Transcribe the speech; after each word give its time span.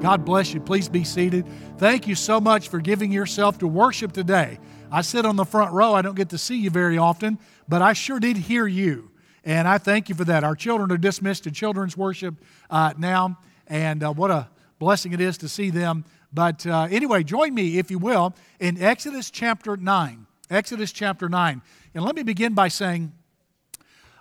God 0.00 0.24
bless 0.24 0.54
you. 0.54 0.60
Please 0.60 0.88
be 0.88 1.02
seated. 1.02 1.44
Thank 1.76 2.06
you 2.06 2.14
so 2.14 2.40
much 2.40 2.68
for 2.68 2.78
giving 2.78 3.10
yourself 3.10 3.58
to 3.58 3.66
worship 3.66 4.12
today. 4.12 4.60
I 4.92 5.02
sit 5.02 5.26
on 5.26 5.34
the 5.34 5.44
front 5.44 5.72
row. 5.72 5.92
I 5.92 6.02
don't 6.02 6.14
get 6.14 6.28
to 6.30 6.38
see 6.38 6.56
you 6.56 6.70
very 6.70 6.98
often, 6.98 7.38
but 7.68 7.82
I 7.82 7.94
sure 7.94 8.20
did 8.20 8.36
hear 8.36 8.66
you. 8.68 9.10
And 9.44 9.66
I 9.66 9.78
thank 9.78 10.08
you 10.08 10.14
for 10.14 10.24
that. 10.24 10.44
Our 10.44 10.54
children 10.54 10.92
are 10.92 10.98
dismissed 10.98 11.44
to 11.44 11.50
children's 11.50 11.96
worship 11.96 12.36
uh, 12.70 12.94
now, 12.96 13.38
and 13.66 14.04
uh, 14.04 14.12
what 14.12 14.30
a 14.30 14.48
blessing 14.78 15.12
it 15.12 15.20
is 15.20 15.36
to 15.38 15.48
see 15.48 15.70
them. 15.70 16.04
But 16.32 16.64
uh, 16.64 16.86
anyway, 16.90 17.24
join 17.24 17.52
me, 17.52 17.78
if 17.78 17.90
you 17.90 17.98
will, 17.98 18.36
in 18.60 18.80
Exodus 18.80 19.30
chapter 19.30 19.76
9. 19.76 20.26
Exodus 20.48 20.92
chapter 20.92 21.28
9. 21.28 21.60
And 21.94 22.04
let 22.04 22.14
me 22.14 22.22
begin 22.22 22.54
by 22.54 22.68
saying, 22.68 23.12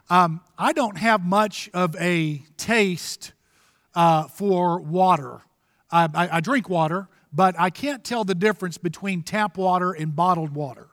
um, 0.10 0.42
I 0.58 0.74
don't 0.74 0.98
have 0.98 1.24
much 1.24 1.70
of 1.74 1.96
a 1.98 2.42
taste 2.58 3.34
uh, 3.94 4.28
for 4.28 4.80
water. 4.80 5.42
I, 5.92 6.10
I, 6.14 6.38
I 6.38 6.40
drink 6.42 6.70
water, 6.70 7.08
but 7.34 7.60
I 7.60 7.70
can't 7.70 8.04
tell 8.04 8.24
the 8.24 8.36
difference 8.36 8.78
between 8.78 9.24
tap 9.24 9.58
water 9.58 9.92
and 9.92 10.16
bottled 10.16 10.52
water. 10.52 10.88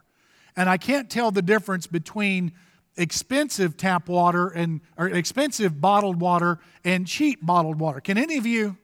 And 0.57 0.69
I 0.69 0.77
can't 0.77 1.11
tell 1.11 1.31
the 1.31 1.43
difference 1.43 1.87
between 1.87 2.53
expensive 2.97 3.77
tap 3.77 4.09
water 4.09 4.49
and 4.49 4.81
or 4.97 5.09
expensive 5.09 5.81
bottled 5.81 6.21
water 6.21 6.59
and 6.85 7.07
cheap 7.07 7.45
bottled 7.45 7.81
water. 7.81 8.01
Can 8.01 8.19
any 8.19 8.37
of 8.37 8.47
you? 8.47 8.77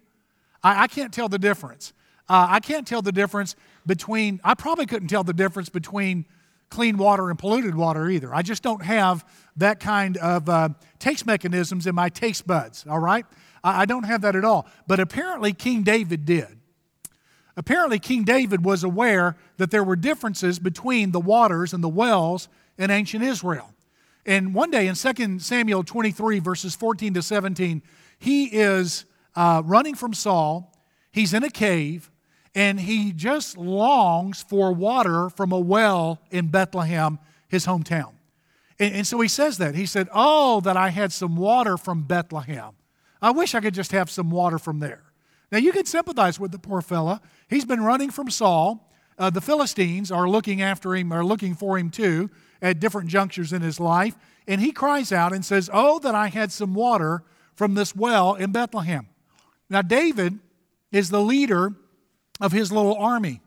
I, 0.62 0.85
I 0.85 0.87
can't 0.88 1.12
tell 1.12 1.29
the 1.29 1.38
difference. 1.38 1.93
Uh, 2.29 2.47
I 2.49 2.61
can't 2.61 2.87
tell 2.87 3.02
the 3.02 3.13
difference 3.13 3.57
between. 3.87 4.41
I 4.43 4.55
probably 4.55 4.87
couldn't 4.87 5.09
tell 5.09 5.24
the 5.24 5.33
difference 5.33 5.69
between 5.69 6.27
clean 6.71 6.97
water 6.97 7.30
and 7.30 7.38
polluted 7.38 7.74
water 7.74 8.09
either. 8.09 8.35
I 8.35 8.43
just 8.43 8.63
don't 8.63 8.83
have 8.83 9.24
that 9.57 9.80
kind 9.80 10.16
of 10.19 10.49
uh, 10.49 10.69
taste 10.99 11.27
mechanisms 11.27 11.87
in 11.87 11.95
my 11.95 12.09
taste 12.09 12.47
buds, 12.47 12.87
all 12.88 13.01
right? 13.01 13.27
I, 13.63 13.85
don't 13.85 14.05
have 14.05 14.23
that 14.23 14.37
at 14.37 14.45
all. 14.45 14.67
But 14.87 15.01
apparently, 15.01 15.53
King 15.53 15.83
David 15.83 16.25
did. 16.25 16.59
Apparently, 17.57 17.99
King 17.99 18.25
David 18.25 18.65
was 18.65 18.85
aware 18.85 19.37
that 19.59 19.71
there 19.71 19.85
were 19.85 19.97
differences 19.97 20.59
between 20.59 21.13
the 21.13 21.21
waters 21.21 21.73
and 21.73 21.85
the 21.85 21.89
wells 21.89 22.49
in 22.79 22.91
ancient 22.91 23.23
Israel. 23.23 23.71
And 24.25 24.55
one 24.55 24.71
day 24.71 24.87
in 24.87 24.95
2 24.95 25.39
Samuel 25.39 25.85
23, 25.85 26.39
verses 26.39 26.75
14 26.75 27.15
to 27.15 27.23
17, 27.23 27.83
he 28.19 28.47
is 28.47 29.05
uh, 29.35 29.63
running 29.65 29.95
from 29.95 30.15
Saul. 30.15 30.73
He's 31.11 31.35
in 31.35 31.43
a 31.43 31.51
cave 31.51 32.11
and 32.55 32.80
he 32.80 33.13
just 33.13 33.57
longs 33.57 34.43
for 34.43 34.73
water 34.73 35.30
from 35.30 35.52
a 35.52 35.59
well 35.59 36.21
in 36.30 36.49
Bethlehem, 36.49 37.19
his 37.49 37.67
hometown. 37.67 38.13
And, 38.79 38.95
and, 38.95 39.07
so 39.07 39.21
he 39.21 39.29
says 39.29 39.59
that. 39.59 39.74
He 39.74 39.87
said, 39.87 40.09
Oh, 40.13 40.61
that 40.63 40.77
I 40.77 40.89
had 40.89 41.13
some 41.13 41.37
water 41.37 41.77
from 41.77 42.02
Bethlehem. 42.02 42.73
I 43.23 43.30
wish 43.30 43.54
I 43.54 43.60
could 43.60 43.74
just 43.74 43.93
have 43.93 44.10
some 44.10 44.30
water 44.30 44.59
from 44.59 44.79
there. 44.79 45.02
Now, 45.52 45.59
you 45.59 45.73
can 45.73 45.85
sympathize 45.85 46.38
with 46.38 46.52
the 46.52 46.59
poor 46.59 46.80
fella. 46.80 47.21
He's 47.49 47.65
been 47.65 47.82
running 47.82 48.10
from 48.10 48.30
Saul. 48.30 48.93
Uh, 49.18 49.30
the 49.30 49.40
Philistines 49.40 50.10
are 50.10 50.29
looking 50.29 50.62
after 50.62 50.95
him, 50.95 51.12
are 51.12 51.24
looking 51.24 51.54
for 51.54 51.77
him 51.77 51.90
too, 51.90 52.30
at 52.62 52.80
different 52.80 53.09
junctures 53.09 53.52
in 53.52 53.60
his 53.62 53.80
life. 53.80 54.16
And 54.46 54.60
he 54.60 54.73
cries 54.73 55.12
out 55.12 55.32
and 55.32 55.45
says, 55.45 55.68
Oh, 55.73 55.99
that 56.01 56.15
I 56.15 56.29
had 56.29 56.52
some 56.52 56.74
water 56.74 57.23
from 57.54 57.74
this 57.74 57.95
well 57.95 58.35
in 58.35 58.52
Bethlehem. 58.52 59.09
Now, 59.68 59.82
David 59.82 60.38
is 60.93 61.10
the 61.10 61.21
leader 61.21 61.74
of 62.40 62.52
his 62.52 62.73
little 62.73 62.95
army. 62.95 63.40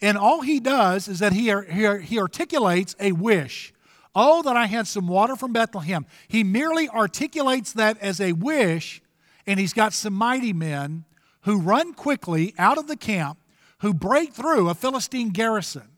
And 0.00 0.16
all 0.16 0.42
he 0.42 0.60
does 0.60 1.08
is 1.08 1.18
that 1.18 1.32
he, 1.32 1.52
he, 1.70 1.98
he 2.04 2.18
articulates 2.18 2.94
a 3.00 3.12
wish. 3.12 3.72
Oh, 4.14 4.42
that 4.42 4.56
I 4.56 4.66
had 4.66 4.86
some 4.86 5.06
water 5.06 5.36
from 5.36 5.52
Bethlehem. 5.52 6.06
He 6.26 6.42
merely 6.44 6.88
articulates 6.88 7.72
that 7.74 7.98
as 7.98 8.20
a 8.20 8.32
wish, 8.32 9.02
and 9.46 9.60
he's 9.60 9.72
got 9.72 9.92
some 9.92 10.14
mighty 10.14 10.52
men 10.52 11.04
who 11.42 11.60
run 11.60 11.94
quickly 11.94 12.54
out 12.58 12.78
of 12.78 12.86
the 12.86 12.96
camp, 12.96 13.38
who 13.78 13.94
break 13.94 14.32
through 14.32 14.68
a 14.68 14.74
Philistine 14.74 15.30
garrison, 15.30 15.88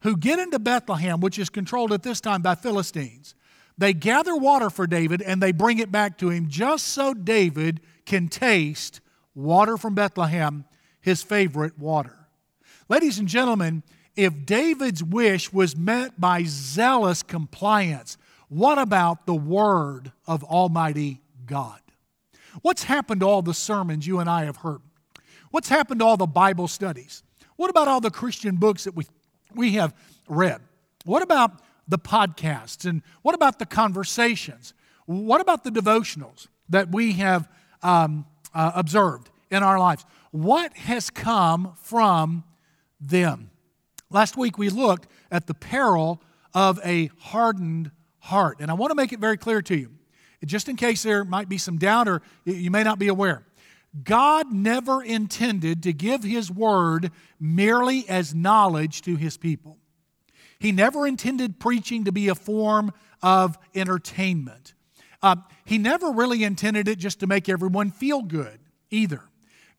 who 0.00 0.16
get 0.16 0.38
into 0.38 0.58
Bethlehem, 0.58 1.20
which 1.20 1.38
is 1.38 1.48
controlled 1.50 1.92
at 1.92 2.02
this 2.02 2.20
time 2.20 2.42
by 2.42 2.54
Philistines. 2.54 3.34
They 3.76 3.92
gather 3.92 4.34
water 4.36 4.70
for 4.70 4.86
David 4.88 5.22
and 5.22 5.40
they 5.40 5.52
bring 5.52 5.78
it 5.78 5.92
back 5.92 6.18
to 6.18 6.30
him 6.30 6.48
just 6.48 6.88
so 6.88 7.14
David 7.14 7.80
can 8.04 8.28
taste 8.28 9.00
water 9.34 9.76
from 9.76 9.94
Bethlehem 9.94 10.64
his 11.00 11.22
favorite 11.22 11.78
water. 11.78 12.26
Ladies 12.88 13.18
and 13.18 13.28
gentlemen, 13.28 13.84
if 14.18 14.44
David's 14.44 15.02
wish 15.02 15.52
was 15.52 15.76
met 15.76 16.20
by 16.20 16.42
zealous 16.44 17.22
compliance, 17.22 18.18
what 18.48 18.78
about 18.78 19.26
the 19.26 19.34
word 19.34 20.12
of 20.26 20.42
Almighty 20.44 21.20
God? 21.46 21.80
What's 22.62 22.82
happened 22.84 23.20
to 23.20 23.26
all 23.28 23.42
the 23.42 23.54
sermons 23.54 24.06
you 24.06 24.18
and 24.18 24.28
I 24.28 24.44
have 24.44 24.56
heard? 24.56 24.80
What's 25.50 25.68
happened 25.68 26.00
to 26.00 26.06
all 26.06 26.16
the 26.16 26.26
Bible 26.26 26.66
studies? 26.66 27.22
What 27.56 27.70
about 27.70 27.88
all 27.88 28.00
the 28.00 28.10
Christian 28.10 28.56
books 28.56 28.84
that 28.84 28.94
we, 28.94 29.06
we 29.54 29.72
have 29.74 29.94
read? 30.28 30.60
What 31.04 31.22
about 31.22 31.60
the 31.86 31.98
podcasts? 31.98 32.88
And 32.88 33.02
what 33.22 33.34
about 33.34 33.58
the 33.58 33.66
conversations? 33.66 34.74
What 35.06 35.40
about 35.40 35.64
the 35.64 35.70
devotionals 35.70 36.48
that 36.68 36.90
we 36.90 37.12
have 37.12 37.48
um, 37.82 38.26
uh, 38.52 38.72
observed 38.74 39.30
in 39.50 39.62
our 39.62 39.78
lives? 39.78 40.04
what 40.30 40.76
has 40.76 41.10
come 41.10 41.74
from 41.82 42.44
them. 43.00 43.50
Last 44.10 44.36
week 44.36 44.58
we 44.58 44.70
looked 44.70 45.08
at 45.30 45.46
the 45.46 45.54
peril 45.54 46.22
of 46.54 46.80
a 46.84 47.10
hardened 47.18 47.90
heart. 48.20 48.58
And 48.60 48.70
I 48.70 48.74
want 48.74 48.90
to 48.90 48.94
make 48.94 49.12
it 49.12 49.20
very 49.20 49.36
clear 49.36 49.62
to 49.62 49.76
you, 49.76 49.90
just 50.44 50.68
in 50.68 50.76
case 50.76 51.02
there 51.02 51.24
might 51.24 51.48
be 51.48 51.58
some 51.58 51.78
doubt 51.78 52.08
or 52.08 52.22
you 52.44 52.70
may 52.70 52.82
not 52.82 52.98
be 52.98 53.08
aware. 53.08 53.44
God 54.02 54.52
never 54.52 55.02
intended 55.02 55.82
to 55.82 55.92
give 55.92 56.22
His 56.22 56.50
word 56.50 57.10
merely 57.40 58.08
as 58.08 58.34
knowledge 58.34 59.02
to 59.02 59.16
His 59.16 59.36
people. 59.36 59.78
He 60.58 60.72
never 60.72 61.06
intended 61.06 61.60
preaching 61.60 62.04
to 62.04 62.12
be 62.12 62.28
a 62.28 62.34
form 62.34 62.92
of 63.22 63.58
entertainment. 63.74 64.74
Uh, 65.22 65.36
he 65.64 65.78
never 65.78 66.10
really 66.10 66.44
intended 66.44 66.86
it 66.88 66.98
just 66.98 67.20
to 67.20 67.26
make 67.26 67.48
everyone 67.48 67.90
feel 67.90 68.22
good 68.22 68.60
either. 68.90 69.22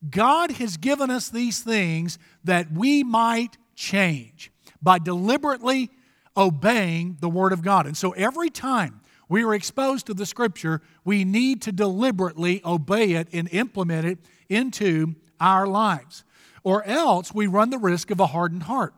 God 0.08 0.52
has 0.52 0.76
given 0.76 1.10
us 1.10 1.28
these 1.28 1.60
things 1.60 2.18
that 2.44 2.72
we 2.72 3.02
might 3.02 3.58
change 3.80 4.52
by 4.82 4.98
deliberately 4.98 5.90
obeying 6.36 7.16
the 7.20 7.28
Word 7.28 7.52
of 7.52 7.62
God. 7.62 7.86
And 7.86 7.96
so 7.96 8.12
every 8.12 8.50
time 8.50 9.00
we 9.28 9.42
are 9.42 9.54
exposed 9.54 10.06
to 10.06 10.14
the 10.14 10.26
Scripture, 10.26 10.82
we 11.04 11.24
need 11.24 11.62
to 11.62 11.72
deliberately 11.72 12.60
obey 12.64 13.12
it 13.12 13.28
and 13.32 13.48
implement 13.52 14.06
it 14.06 14.18
into 14.48 15.14
our 15.40 15.66
lives. 15.66 16.24
Or 16.62 16.84
else 16.84 17.32
we 17.32 17.46
run 17.46 17.70
the 17.70 17.78
risk 17.78 18.10
of 18.10 18.20
a 18.20 18.26
hardened 18.26 18.64
heart. 18.64 18.94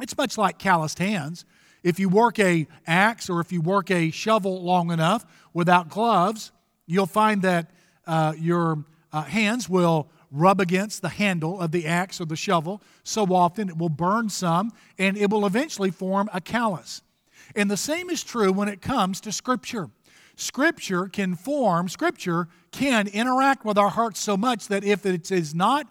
It's 0.00 0.16
much 0.16 0.38
like 0.38 0.58
calloused 0.58 1.00
hands. 1.00 1.44
If 1.82 1.98
you 1.98 2.08
work 2.08 2.38
a 2.38 2.68
axe 2.86 3.28
or 3.28 3.40
if 3.40 3.50
you 3.50 3.60
work 3.60 3.90
a 3.90 4.10
shovel 4.12 4.62
long 4.62 4.92
enough 4.92 5.26
without 5.52 5.88
gloves, 5.88 6.52
you'll 6.86 7.06
find 7.06 7.42
that 7.42 7.70
uh, 8.06 8.34
your 8.38 8.84
uh, 9.12 9.22
hands 9.22 9.68
will 9.68 10.08
rub 10.32 10.60
against 10.60 11.02
the 11.02 11.10
handle 11.10 11.60
of 11.60 11.70
the 11.70 11.86
axe 11.86 12.20
or 12.20 12.24
the 12.24 12.36
shovel 12.36 12.82
so 13.04 13.24
often 13.24 13.68
it 13.68 13.76
will 13.76 13.90
burn 13.90 14.30
some 14.30 14.72
and 14.98 15.16
it 15.16 15.30
will 15.30 15.46
eventually 15.46 15.90
form 15.90 16.28
a 16.32 16.40
callus. 16.40 17.02
And 17.54 17.70
the 17.70 17.76
same 17.76 18.08
is 18.08 18.24
true 18.24 18.52
when 18.52 18.68
it 18.68 18.80
comes 18.80 19.20
to 19.20 19.32
Scripture. 19.32 19.90
Scripture 20.34 21.06
can 21.06 21.36
form, 21.36 21.88
Scripture 21.88 22.48
can 22.70 23.06
interact 23.08 23.64
with 23.64 23.76
our 23.76 23.90
hearts 23.90 24.18
so 24.18 24.36
much 24.36 24.68
that 24.68 24.82
if 24.82 25.04
it 25.04 25.30
is 25.30 25.54
not 25.54 25.86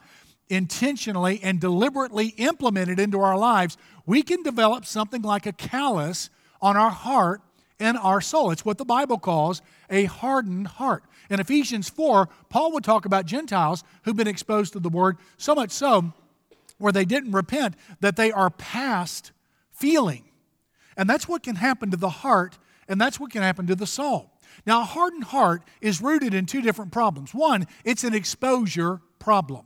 intentionally 0.49 1.39
and 1.43 1.61
deliberately 1.61 2.29
implemented 2.37 2.99
into 2.99 3.19
our 3.19 3.37
lives, 3.37 3.77
we 4.05 4.23
can 4.23 4.41
develop 4.41 4.85
something 4.85 5.21
like 5.21 5.45
a 5.45 5.53
callus 5.53 6.29
on 6.61 6.75
our 6.75 6.89
heart 6.89 7.41
and 7.79 7.97
our 7.97 8.21
soul. 8.21 8.51
It's 8.51 8.65
what 8.65 8.77
the 8.77 8.85
Bible 8.85 9.17
calls 9.17 9.61
a 9.89 10.05
hardened 10.05 10.67
heart. 10.67 11.03
In 11.31 11.39
Ephesians 11.39 11.89
4, 11.89 12.27
Paul 12.49 12.73
would 12.73 12.83
talk 12.83 13.05
about 13.05 13.25
Gentiles 13.25 13.85
who've 14.03 14.17
been 14.17 14.27
exposed 14.27 14.73
to 14.73 14.79
the 14.79 14.89
word, 14.89 15.17
so 15.37 15.55
much 15.55 15.71
so 15.71 16.13
where 16.77 16.91
they 16.91 17.05
didn't 17.05 17.31
repent 17.31 17.75
that 18.01 18.17
they 18.17 18.33
are 18.33 18.49
past 18.49 19.31
feeling. 19.71 20.25
And 20.97 21.09
that's 21.09 21.29
what 21.29 21.41
can 21.41 21.55
happen 21.55 21.89
to 21.91 21.97
the 21.97 22.09
heart, 22.09 22.57
and 22.89 22.99
that's 22.99 23.17
what 23.17 23.31
can 23.31 23.43
happen 23.43 23.65
to 23.67 23.75
the 23.75 23.87
soul. 23.87 24.29
Now, 24.65 24.81
a 24.81 24.85
hardened 24.85 25.23
heart 25.23 25.63
is 25.79 26.01
rooted 26.01 26.33
in 26.33 26.45
two 26.45 26.61
different 26.61 26.91
problems. 26.91 27.33
One, 27.33 27.65
it's 27.85 28.03
an 28.03 28.13
exposure 28.13 28.99
problem. 29.17 29.65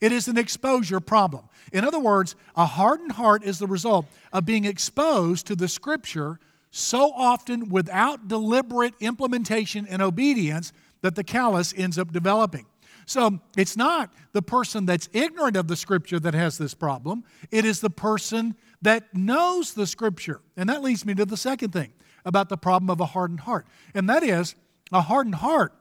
It 0.00 0.12
is 0.12 0.28
an 0.28 0.38
exposure 0.38 0.98
problem. 0.98 1.44
In 1.74 1.84
other 1.84 2.00
words, 2.00 2.36
a 2.56 2.64
hardened 2.64 3.12
heart 3.12 3.44
is 3.44 3.58
the 3.58 3.66
result 3.66 4.06
of 4.32 4.46
being 4.46 4.64
exposed 4.64 5.46
to 5.48 5.56
the 5.56 5.68
scripture 5.68 6.40
so 6.70 7.12
often 7.12 7.68
without 7.68 8.28
deliberate 8.28 8.94
implementation 8.98 9.86
and 9.86 10.00
obedience 10.00 10.72
that 11.02 11.14
the 11.14 11.24
callus 11.24 11.74
ends 11.76 11.98
up 11.98 12.12
developing. 12.12 12.66
So 13.06 13.40
it's 13.56 13.76
not 13.76 14.12
the 14.32 14.42
person 14.42 14.86
that's 14.86 15.08
ignorant 15.12 15.56
of 15.56 15.68
the 15.68 15.76
scripture 15.76 16.20
that 16.20 16.34
has 16.34 16.58
this 16.58 16.74
problem, 16.74 17.24
it 17.50 17.64
is 17.64 17.80
the 17.80 17.90
person 17.90 18.56
that 18.80 19.14
knows 19.14 19.74
the 19.74 19.86
scripture. 19.86 20.40
And 20.56 20.68
that 20.68 20.82
leads 20.82 21.04
me 21.04 21.14
to 21.14 21.24
the 21.24 21.36
second 21.36 21.72
thing 21.72 21.92
about 22.24 22.48
the 22.48 22.56
problem 22.56 22.90
of 22.90 23.00
a 23.00 23.06
hardened 23.06 23.40
heart. 23.40 23.66
And 23.94 24.08
that 24.08 24.22
is, 24.22 24.54
a 24.92 25.02
hardened 25.02 25.36
heart 25.36 25.72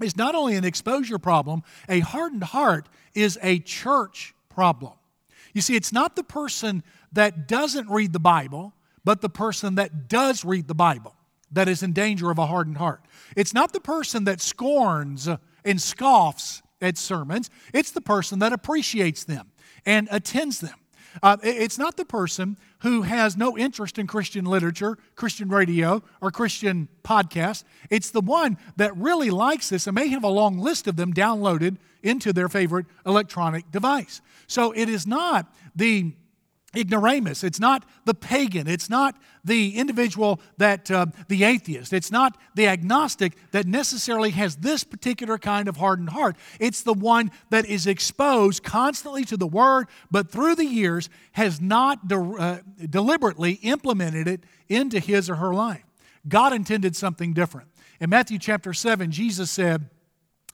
is 0.00 0.16
not 0.16 0.34
only 0.34 0.56
an 0.56 0.64
exposure 0.64 1.18
problem, 1.18 1.62
a 1.88 2.00
hardened 2.00 2.44
heart 2.44 2.88
is 3.14 3.38
a 3.42 3.58
church 3.60 4.34
problem. 4.48 4.92
You 5.54 5.62
see, 5.62 5.76
it's 5.76 5.92
not 5.92 6.16
the 6.16 6.24
person 6.24 6.82
that 7.12 7.48
doesn't 7.48 7.88
read 7.88 8.12
the 8.12 8.20
Bible, 8.20 8.74
but 9.04 9.20
the 9.20 9.28
person 9.28 9.76
that 9.76 10.08
does 10.08 10.44
read 10.44 10.68
the 10.68 10.74
Bible 10.74 11.15
that 11.50 11.68
is 11.68 11.82
in 11.82 11.92
danger 11.92 12.30
of 12.30 12.38
a 12.38 12.46
hardened 12.46 12.78
heart. 12.78 13.02
It's 13.36 13.54
not 13.54 13.72
the 13.72 13.80
person 13.80 14.24
that 14.24 14.40
scorns 14.40 15.28
and 15.64 15.80
scoffs 15.80 16.62
at 16.80 16.98
sermons, 16.98 17.50
it's 17.72 17.90
the 17.90 18.00
person 18.00 18.38
that 18.40 18.52
appreciates 18.52 19.24
them 19.24 19.50
and 19.86 20.08
attends 20.10 20.60
them. 20.60 20.74
Uh, 21.22 21.36
it's 21.42 21.78
not 21.78 21.96
the 21.96 22.04
person 22.04 22.58
who 22.80 23.02
has 23.02 23.36
no 23.36 23.56
interest 23.56 23.98
in 23.98 24.06
Christian 24.06 24.44
literature, 24.44 24.98
Christian 25.14 25.48
radio, 25.48 26.02
or 26.20 26.30
Christian 26.30 26.88
podcasts. 27.02 27.64
It's 27.90 28.10
the 28.10 28.20
one 28.20 28.58
that 28.76 28.96
really 28.96 29.30
likes 29.30 29.70
this 29.70 29.86
and 29.86 29.94
may 29.94 30.08
have 30.08 30.24
a 30.24 30.28
long 30.28 30.58
list 30.58 30.86
of 30.86 30.96
them 30.96 31.14
downloaded 31.14 31.78
into 32.02 32.32
their 32.32 32.48
favorite 32.48 32.86
electronic 33.04 33.70
device. 33.70 34.20
So 34.46 34.72
it 34.72 34.88
is 34.88 35.06
not 35.06 35.52
the 35.74 36.12
ignoramus. 36.74 37.44
It's 37.44 37.60
not 37.60 37.84
the 38.04 38.14
pagan. 38.14 38.66
It's 38.66 38.90
not 38.90 39.16
the 39.44 39.76
individual 39.76 40.40
that, 40.58 40.90
uh, 40.90 41.06
the 41.28 41.44
atheist. 41.44 41.92
It's 41.92 42.10
not 42.10 42.36
the 42.54 42.66
agnostic 42.66 43.34
that 43.52 43.66
necessarily 43.66 44.30
has 44.30 44.56
this 44.56 44.84
particular 44.84 45.38
kind 45.38 45.68
of 45.68 45.76
hardened 45.76 46.10
heart. 46.10 46.36
It's 46.58 46.82
the 46.82 46.94
one 46.94 47.30
that 47.50 47.66
is 47.66 47.86
exposed 47.86 48.62
constantly 48.62 49.24
to 49.26 49.36
the 49.36 49.46
Word, 49.46 49.86
but 50.10 50.30
through 50.30 50.56
the 50.56 50.66
years 50.66 51.08
has 51.32 51.60
not 51.60 52.08
de- 52.08 52.16
uh, 52.16 52.58
deliberately 52.88 53.52
implemented 53.62 54.26
it 54.26 54.44
into 54.68 54.98
his 54.98 55.30
or 55.30 55.36
her 55.36 55.54
life. 55.54 55.84
God 56.28 56.52
intended 56.52 56.96
something 56.96 57.32
different. 57.32 57.68
In 58.00 58.10
Matthew 58.10 58.38
chapter 58.38 58.74
7, 58.74 59.10
Jesus 59.10 59.50
said, 59.50 59.88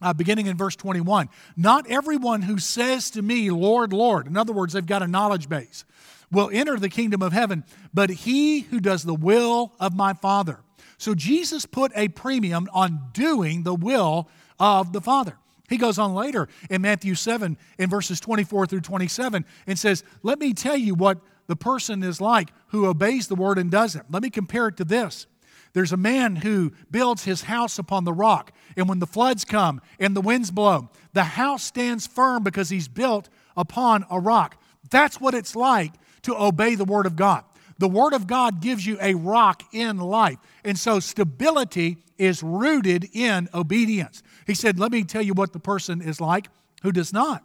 uh, 0.02 0.12
beginning 0.12 0.46
in 0.46 0.56
verse 0.56 0.76
21. 0.76 1.28
Not 1.56 1.88
everyone 1.88 2.42
who 2.42 2.58
says 2.58 3.10
to 3.12 3.22
me, 3.22 3.50
Lord, 3.50 3.92
Lord, 3.92 4.26
in 4.26 4.36
other 4.36 4.52
words, 4.52 4.72
they've 4.72 4.84
got 4.84 5.02
a 5.02 5.06
knowledge 5.06 5.48
base, 5.48 5.84
will 6.32 6.50
enter 6.52 6.78
the 6.78 6.88
kingdom 6.88 7.22
of 7.22 7.32
heaven, 7.32 7.64
but 7.94 8.10
he 8.10 8.60
who 8.60 8.80
does 8.80 9.04
the 9.04 9.14
will 9.14 9.72
of 9.78 9.94
my 9.94 10.14
Father. 10.14 10.60
So 10.98 11.14
Jesus 11.14 11.66
put 11.66 11.92
a 11.94 12.08
premium 12.08 12.68
on 12.72 13.10
doing 13.12 13.62
the 13.62 13.74
will 13.74 14.28
of 14.58 14.92
the 14.92 15.00
Father. 15.00 15.36
He 15.68 15.76
goes 15.76 15.98
on 15.98 16.14
later 16.14 16.48
in 16.70 16.82
Matthew 16.82 17.14
7, 17.14 17.56
in 17.78 17.90
verses 17.90 18.20
24 18.20 18.66
through 18.66 18.80
27, 18.80 19.44
and 19.66 19.78
says, 19.78 20.04
Let 20.22 20.38
me 20.38 20.52
tell 20.52 20.76
you 20.76 20.94
what 20.94 21.18
the 21.46 21.56
person 21.56 22.02
is 22.02 22.20
like 22.20 22.52
who 22.68 22.86
obeys 22.86 23.28
the 23.28 23.34
word 23.34 23.58
and 23.58 23.70
does 23.70 23.96
it. 23.96 24.02
Let 24.10 24.22
me 24.22 24.30
compare 24.30 24.68
it 24.68 24.76
to 24.78 24.84
this. 24.84 25.26
There's 25.72 25.92
a 25.92 25.96
man 25.96 26.36
who 26.36 26.72
builds 26.90 27.24
his 27.24 27.42
house 27.42 27.78
upon 27.78 28.04
the 28.04 28.12
rock, 28.12 28.52
and 28.76 28.88
when 28.88 28.98
the 28.98 29.06
floods 29.06 29.44
come 29.44 29.80
and 29.98 30.14
the 30.14 30.20
winds 30.20 30.50
blow, 30.50 30.90
the 31.14 31.24
house 31.24 31.62
stands 31.62 32.06
firm 32.06 32.42
because 32.42 32.68
he's 32.68 32.88
built 32.88 33.28
upon 33.56 34.04
a 34.10 34.20
rock. 34.20 34.62
That's 34.90 35.20
what 35.20 35.34
it's 35.34 35.56
like 35.56 35.92
to 36.22 36.36
obey 36.36 36.74
the 36.74 36.84
Word 36.84 37.06
of 37.06 37.16
God. 37.16 37.44
The 37.78 37.88
Word 37.88 38.12
of 38.12 38.26
God 38.26 38.60
gives 38.60 38.86
you 38.86 38.98
a 39.00 39.14
rock 39.14 39.62
in 39.72 39.98
life. 39.98 40.38
And 40.64 40.78
so 40.78 41.00
stability 41.00 41.98
is 42.18 42.42
rooted 42.42 43.08
in 43.12 43.48
obedience. 43.52 44.22
He 44.46 44.54
said, 44.54 44.78
Let 44.78 44.92
me 44.92 45.04
tell 45.04 45.22
you 45.22 45.34
what 45.34 45.52
the 45.52 45.58
person 45.58 46.00
is 46.00 46.20
like 46.20 46.48
who 46.82 46.92
does 46.92 47.12
not 47.12 47.42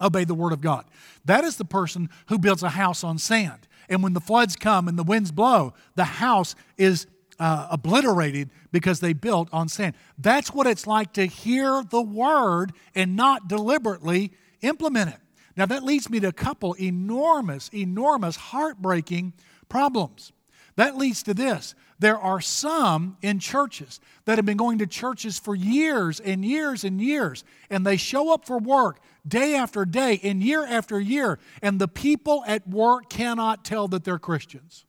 obey 0.00 0.24
the 0.24 0.34
Word 0.34 0.52
of 0.52 0.60
God. 0.60 0.86
That 1.24 1.44
is 1.44 1.56
the 1.56 1.64
person 1.64 2.08
who 2.28 2.38
builds 2.38 2.62
a 2.62 2.70
house 2.70 3.04
on 3.04 3.18
sand. 3.18 3.68
And 3.88 4.02
when 4.02 4.12
the 4.14 4.20
floods 4.20 4.56
come 4.56 4.88
and 4.88 4.98
the 4.98 5.02
winds 5.02 5.32
blow, 5.32 5.74
the 5.96 6.04
house 6.04 6.54
is 6.78 7.06
uh, 7.38 7.68
obliterated 7.70 8.50
because 8.70 9.00
they 9.00 9.12
built 9.12 9.48
on 9.52 9.68
sand. 9.68 9.94
That's 10.18 10.52
what 10.52 10.66
it's 10.66 10.86
like 10.86 11.12
to 11.14 11.26
hear 11.26 11.82
the 11.82 12.02
word 12.02 12.72
and 12.94 13.16
not 13.16 13.48
deliberately 13.48 14.32
implement 14.60 15.10
it. 15.10 15.20
Now, 15.56 15.66
that 15.66 15.82
leads 15.82 16.08
me 16.08 16.20
to 16.20 16.28
a 16.28 16.32
couple 16.32 16.74
enormous, 16.74 17.68
enormous, 17.72 18.36
heartbreaking 18.36 19.32
problems. 19.68 20.32
That 20.76 20.96
leads 20.96 21.22
to 21.24 21.34
this. 21.34 21.74
There 21.98 22.18
are 22.18 22.40
some 22.40 23.18
in 23.20 23.40
churches 23.40 24.00
that 24.24 24.38
have 24.38 24.46
been 24.46 24.56
going 24.56 24.78
to 24.78 24.86
churches 24.86 25.38
for 25.38 25.54
years 25.54 26.18
and 26.18 26.44
years 26.44 26.84
and 26.84 27.00
years, 27.00 27.44
and 27.68 27.84
they 27.84 27.98
show 27.98 28.32
up 28.32 28.46
for 28.46 28.58
work 28.58 29.00
day 29.28 29.54
after 29.54 29.84
day 29.84 30.18
and 30.22 30.42
year 30.42 30.64
after 30.64 30.98
year, 30.98 31.38
and 31.60 31.78
the 31.78 31.88
people 31.88 32.42
at 32.46 32.66
work 32.66 33.10
cannot 33.10 33.64
tell 33.64 33.88
that 33.88 34.04
they're 34.04 34.18
Christians. 34.18 34.86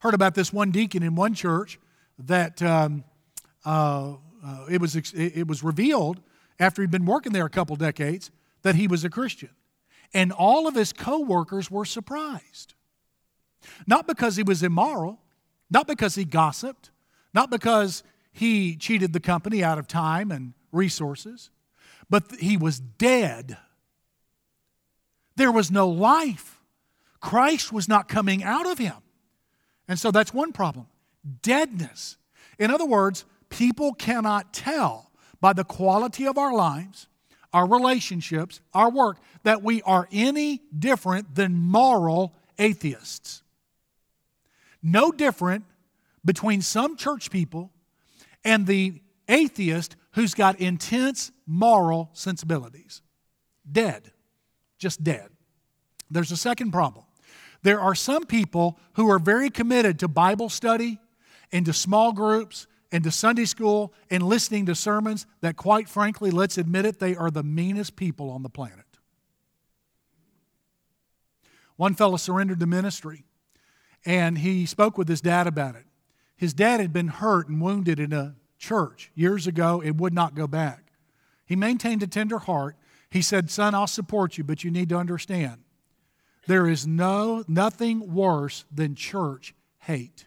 Heard 0.00 0.14
about 0.14 0.34
this 0.34 0.52
one 0.52 0.70
deacon 0.70 1.02
in 1.02 1.14
one 1.14 1.32
church 1.32 1.78
that 2.18 2.60
um, 2.60 3.04
uh, 3.64 4.16
uh, 4.44 4.66
it, 4.70 4.80
was, 4.80 4.94
it 4.94 5.48
was 5.48 5.64
revealed 5.64 6.20
after 6.60 6.82
he'd 6.82 6.90
been 6.90 7.06
working 7.06 7.32
there 7.32 7.46
a 7.46 7.50
couple 7.50 7.76
decades 7.76 8.30
that 8.68 8.74
he 8.74 8.86
was 8.86 9.02
a 9.02 9.08
Christian. 9.08 9.48
And 10.12 10.30
all 10.30 10.68
of 10.68 10.74
his 10.74 10.92
coworkers 10.92 11.70
were 11.70 11.86
surprised. 11.86 12.74
Not 13.86 14.06
because 14.06 14.36
he 14.36 14.42
was 14.42 14.62
immoral, 14.62 15.20
not 15.70 15.86
because 15.86 16.16
he 16.16 16.26
gossiped, 16.26 16.90
not 17.32 17.48
because 17.48 18.02
he 18.30 18.76
cheated 18.76 19.14
the 19.14 19.20
company 19.20 19.64
out 19.64 19.78
of 19.78 19.88
time 19.88 20.30
and 20.30 20.52
resources, 20.70 21.48
but 22.10 22.30
he 22.40 22.58
was 22.58 22.78
dead. 22.78 23.56
There 25.36 25.50
was 25.50 25.70
no 25.70 25.88
life. 25.88 26.60
Christ 27.20 27.72
was 27.72 27.88
not 27.88 28.06
coming 28.06 28.44
out 28.44 28.66
of 28.66 28.76
him. 28.76 28.96
And 29.88 29.98
so 29.98 30.10
that's 30.10 30.34
one 30.34 30.52
problem 30.52 30.88
deadness. 31.40 32.18
In 32.58 32.70
other 32.70 32.84
words, 32.86 33.24
people 33.48 33.94
cannot 33.94 34.52
tell 34.52 35.10
by 35.40 35.54
the 35.54 35.64
quality 35.64 36.26
of 36.26 36.36
our 36.36 36.52
lives 36.52 37.06
our 37.52 37.66
relationships, 37.66 38.60
our 38.74 38.90
work, 38.90 39.18
that 39.42 39.62
we 39.62 39.82
are 39.82 40.08
any 40.12 40.62
different 40.76 41.34
than 41.34 41.54
moral 41.54 42.34
atheists. 42.58 43.42
No 44.82 45.10
different 45.10 45.64
between 46.24 46.62
some 46.62 46.96
church 46.96 47.30
people 47.30 47.72
and 48.44 48.66
the 48.66 49.00
atheist 49.28 49.96
who's 50.12 50.34
got 50.34 50.60
intense 50.60 51.30
moral 51.46 52.10
sensibilities. 52.12 53.02
Dead. 53.70 54.10
Just 54.78 55.02
dead. 55.02 55.28
There's 56.10 56.32
a 56.32 56.36
second 56.36 56.72
problem. 56.72 57.04
There 57.62 57.80
are 57.80 57.94
some 57.94 58.24
people 58.24 58.78
who 58.94 59.10
are 59.10 59.18
very 59.18 59.50
committed 59.50 59.98
to 60.00 60.08
Bible 60.08 60.48
study 60.48 60.98
and 61.52 61.66
to 61.66 61.72
small 61.72 62.12
groups 62.12 62.66
and 62.90 63.04
to 63.04 63.10
Sunday 63.10 63.44
school 63.44 63.92
and 64.10 64.22
listening 64.22 64.66
to 64.66 64.74
sermons 64.74 65.26
that, 65.40 65.56
quite 65.56 65.88
frankly, 65.88 66.30
let's 66.30 66.58
admit 66.58 66.86
it, 66.86 66.98
they 66.98 67.14
are 67.14 67.30
the 67.30 67.42
meanest 67.42 67.96
people 67.96 68.30
on 68.30 68.42
the 68.42 68.48
planet. 68.48 68.84
One 71.76 71.94
fellow 71.94 72.16
surrendered 72.16 72.60
to 72.60 72.66
ministry 72.66 73.24
and 74.04 74.38
he 74.38 74.66
spoke 74.66 74.96
with 74.96 75.08
his 75.08 75.20
dad 75.20 75.46
about 75.46 75.74
it. 75.74 75.84
His 76.36 76.54
dad 76.54 76.80
had 76.80 76.92
been 76.92 77.08
hurt 77.08 77.48
and 77.48 77.60
wounded 77.60 78.00
in 78.00 78.12
a 78.12 78.36
church 78.58 79.10
years 79.14 79.46
ago 79.46 79.80
and 79.80 79.98
would 80.00 80.14
not 80.14 80.34
go 80.34 80.46
back. 80.46 80.92
He 81.44 81.56
maintained 81.56 82.02
a 82.02 82.06
tender 82.06 82.38
heart. 82.38 82.76
He 83.10 83.22
said, 83.22 83.50
Son, 83.50 83.74
I'll 83.74 83.86
support 83.86 84.38
you, 84.38 84.44
but 84.44 84.64
you 84.64 84.70
need 84.70 84.88
to 84.90 84.96
understand 84.96 85.62
there 86.46 86.66
is 86.66 86.86
no 86.86 87.44
nothing 87.46 88.14
worse 88.14 88.64
than 88.72 88.94
church 88.94 89.54
hate. 89.80 90.24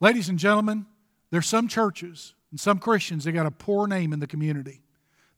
Ladies 0.00 0.28
and 0.28 0.38
gentlemen, 0.38 0.86
there's 1.30 1.46
some 1.46 1.68
churches 1.68 2.34
and 2.50 2.60
some 2.60 2.78
Christians 2.78 3.24
that 3.24 3.32
got 3.32 3.46
a 3.46 3.50
poor 3.50 3.86
name 3.86 4.12
in 4.12 4.20
the 4.20 4.26
community. 4.26 4.82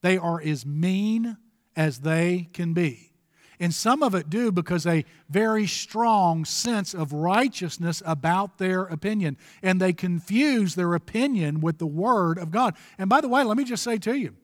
They 0.03 0.19
are 0.19 0.41
as 0.41 0.67
mean 0.67 1.37
as 1.77 2.01
they 2.01 2.49
can 2.53 2.75
be. 2.75 3.13
And 3.61 3.75
some 3.75 4.03
of 4.03 4.15
it 4.15 4.31
do 4.31 4.53
because 4.53 4.87
a 4.87 5.05
very 5.29 5.67
strong 5.67 6.45
sense 6.45 6.95
of 6.95 7.13
righteousness 7.13 8.03
about 8.07 8.59
their 8.59 8.83
opinion. 8.83 9.37
And 9.63 9.81
they 9.81 9.93
confuse 9.93 10.75
their 10.75 10.95
opinion 10.95 11.61
with 11.61 11.79
the 11.79 11.87
Word 11.87 12.39
of 12.39 12.53
God. 12.53 12.77
And 12.99 13.11
by 13.11 13.21
the 13.21 13.29
way, 13.29 13.43
let 13.43 13.57
me 13.57 13.65
just 13.65 13.83
say 13.83 13.99
to 13.99 14.15
you 14.15 14.37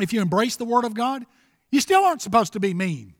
if 0.00 0.12
you 0.12 0.20
embrace 0.20 0.56
the 0.56 0.64
Word 0.64 0.84
of 0.84 0.94
God, 0.94 1.24
you 1.70 1.80
still 1.80 2.04
aren't 2.04 2.22
supposed 2.22 2.52
to 2.54 2.60
be 2.60 2.74
mean. 2.74 3.14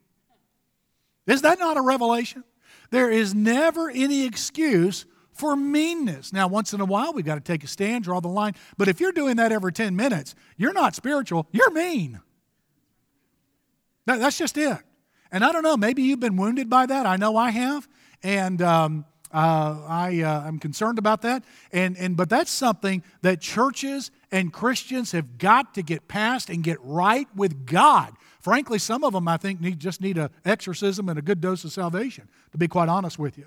Is 1.26 1.42
that 1.42 1.58
not 1.58 1.76
a 1.76 1.82
revelation? 1.82 2.42
There 2.90 3.10
is 3.10 3.34
never 3.34 3.90
any 3.90 4.24
excuse 4.24 5.04
for 5.38 5.56
meanness. 5.56 6.32
Now, 6.32 6.48
once 6.48 6.72
in 6.72 6.80
a 6.80 6.84
while, 6.84 7.12
we've 7.12 7.24
got 7.24 7.36
to 7.36 7.40
take 7.40 7.64
a 7.64 7.66
stand, 7.66 8.04
draw 8.04 8.20
the 8.20 8.28
line. 8.28 8.54
But 8.76 8.88
if 8.88 9.00
you're 9.00 9.12
doing 9.12 9.36
that 9.36 9.52
every 9.52 9.72
10 9.72 9.94
minutes, 9.94 10.34
you're 10.56 10.72
not 10.72 10.94
spiritual, 10.94 11.46
you're 11.52 11.70
mean. 11.70 12.20
That, 14.06 14.18
that's 14.18 14.38
just 14.38 14.58
it. 14.58 14.78
And 15.30 15.44
I 15.44 15.52
don't 15.52 15.62
know, 15.62 15.76
maybe 15.76 16.02
you've 16.02 16.20
been 16.20 16.36
wounded 16.36 16.70
by 16.70 16.86
that. 16.86 17.06
I 17.06 17.16
know 17.16 17.36
I 17.36 17.50
have. 17.50 17.86
And 18.22 18.60
um, 18.62 19.04
uh, 19.32 19.82
I, 19.86 20.22
uh, 20.22 20.42
I'm 20.46 20.58
concerned 20.58 20.98
about 20.98 21.22
that. 21.22 21.44
And, 21.72 21.96
and, 21.98 22.16
but 22.16 22.30
that's 22.30 22.50
something 22.50 23.02
that 23.22 23.40
churches 23.40 24.10
and 24.32 24.52
Christians 24.52 25.12
have 25.12 25.38
got 25.38 25.74
to 25.74 25.82
get 25.82 26.08
past 26.08 26.48
and 26.50 26.64
get 26.64 26.78
right 26.82 27.28
with 27.36 27.66
God. 27.66 28.14
Frankly, 28.40 28.78
some 28.78 29.04
of 29.04 29.12
them 29.12 29.28
I 29.28 29.36
think 29.36 29.60
need, 29.60 29.78
just 29.78 30.00
need 30.00 30.16
an 30.16 30.30
exorcism 30.44 31.08
and 31.08 31.18
a 31.18 31.22
good 31.22 31.40
dose 31.40 31.64
of 31.64 31.72
salvation, 31.72 32.28
to 32.52 32.58
be 32.58 32.68
quite 32.68 32.88
honest 32.88 33.18
with 33.18 33.36
you. 33.36 33.46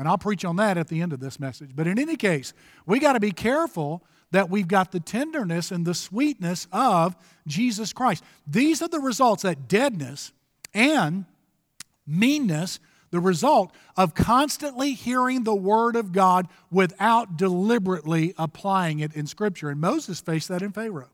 And 0.00 0.08
I'll 0.08 0.16
preach 0.16 0.46
on 0.46 0.56
that 0.56 0.78
at 0.78 0.88
the 0.88 1.02
end 1.02 1.12
of 1.12 1.20
this 1.20 1.38
message. 1.38 1.72
But 1.76 1.86
in 1.86 1.98
any 1.98 2.16
case, 2.16 2.54
we 2.86 2.98
got 2.98 3.12
to 3.12 3.20
be 3.20 3.32
careful 3.32 4.02
that 4.30 4.48
we've 4.48 4.66
got 4.66 4.92
the 4.92 4.98
tenderness 4.98 5.70
and 5.70 5.86
the 5.86 5.92
sweetness 5.92 6.66
of 6.72 7.14
Jesus 7.46 7.92
Christ. 7.92 8.24
These 8.46 8.80
are 8.80 8.88
the 8.88 8.98
results 8.98 9.42
that 9.42 9.68
deadness 9.68 10.32
and 10.72 11.26
meanness, 12.06 12.80
the 13.10 13.20
result 13.20 13.74
of 13.94 14.14
constantly 14.14 14.94
hearing 14.94 15.44
the 15.44 15.54
Word 15.54 15.96
of 15.96 16.12
God 16.12 16.48
without 16.70 17.36
deliberately 17.36 18.32
applying 18.38 19.00
it 19.00 19.12
in 19.12 19.26
Scripture. 19.26 19.68
And 19.68 19.82
Moses 19.82 20.18
faced 20.18 20.48
that 20.48 20.62
in 20.62 20.72
Pharaoh. 20.72 21.10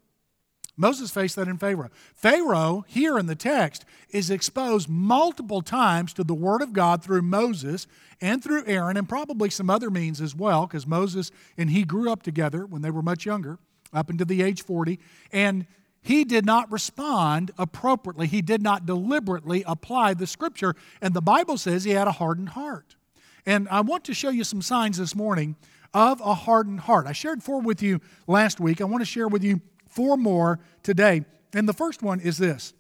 Moses 0.77 1.11
faced 1.11 1.37
that 1.37 1.49
in 1.49 1.57
Pharaoh. 1.57 1.91
Pharaoh, 2.15 2.85
here 2.87 3.19
in 3.19 3.27
the 3.27 3.35
text, 3.35 3.85
is 4.11 4.31
exposed 4.31 4.89
multiple 4.89 5.63
times 5.63 6.13
to 6.15 6.25
the 6.25 6.35
Word 6.35 6.61
of 6.61 6.73
God 6.73 7.03
through 7.03 7.23
Moses 7.23 7.87
and 8.21 8.45
through 8.45 8.65
Aaron, 8.67 8.97
and 8.97 9.09
probably 9.09 9.49
some 9.49 9.71
other 9.71 9.91
means 9.91 10.21
as 10.21 10.35
well, 10.35 10.67
because 10.67 10.87
Moses 10.87 11.31
and 11.57 11.71
he 11.71 11.85
grew 11.85 12.11
up 12.11 12.23
together 12.23 12.67
when 12.67 12.83
they 12.83 12.91
were 12.91 13.03
much 13.03 13.25
younger, 13.25 13.59
up 13.93 14.11
into 14.11 14.25
the 14.25 14.43
age 14.43 14.63
40. 14.63 14.99
And 15.33 15.67
he 16.03 16.25
did 16.25 16.45
not 16.47 16.71
respond 16.71 17.51
appropriately. 17.59 18.27
He 18.27 18.43
did 18.43 18.63
not 18.63 18.87
deliberately 18.87 19.65
apply 19.67 20.15
the 20.15 20.27
Scripture. 20.27 20.75
And 21.01 21.15
the 21.15 21.23
Bible 21.23 21.59
says 21.59 21.85
he 21.85 21.91
had 21.93 22.07
a 22.07 22.13
hardened 22.13 22.51
heart. 22.51 22.97
And 23.45 23.69
I 23.71 23.81
want 23.81 24.05
to 24.05 24.15
show 24.15 24.31
you 24.31 24.45
some 24.45 24.63
signs 24.63 24.99
this 24.99 25.17
morning 25.17 25.57
of 25.95 26.21
a 26.21 26.35
hardened 26.35 26.81
heart. 26.81 27.07
I 27.07 27.13
shared 27.13 27.43
four 27.43 27.61
with 27.61 27.83
you 27.83 28.01
last 28.27 28.61
week. 28.61 28.81
I 28.81 28.85
want 28.85 29.01
to 29.01 29.07
share 29.07 29.29
with 29.29 29.43
you 29.43 29.61
four 29.97 30.17
more 30.17 30.61
today. 30.83 31.25
And 31.55 31.67
the 31.69 31.73
first 31.73 32.03
one 32.03 32.21
is 32.21 32.37
this 32.37 32.75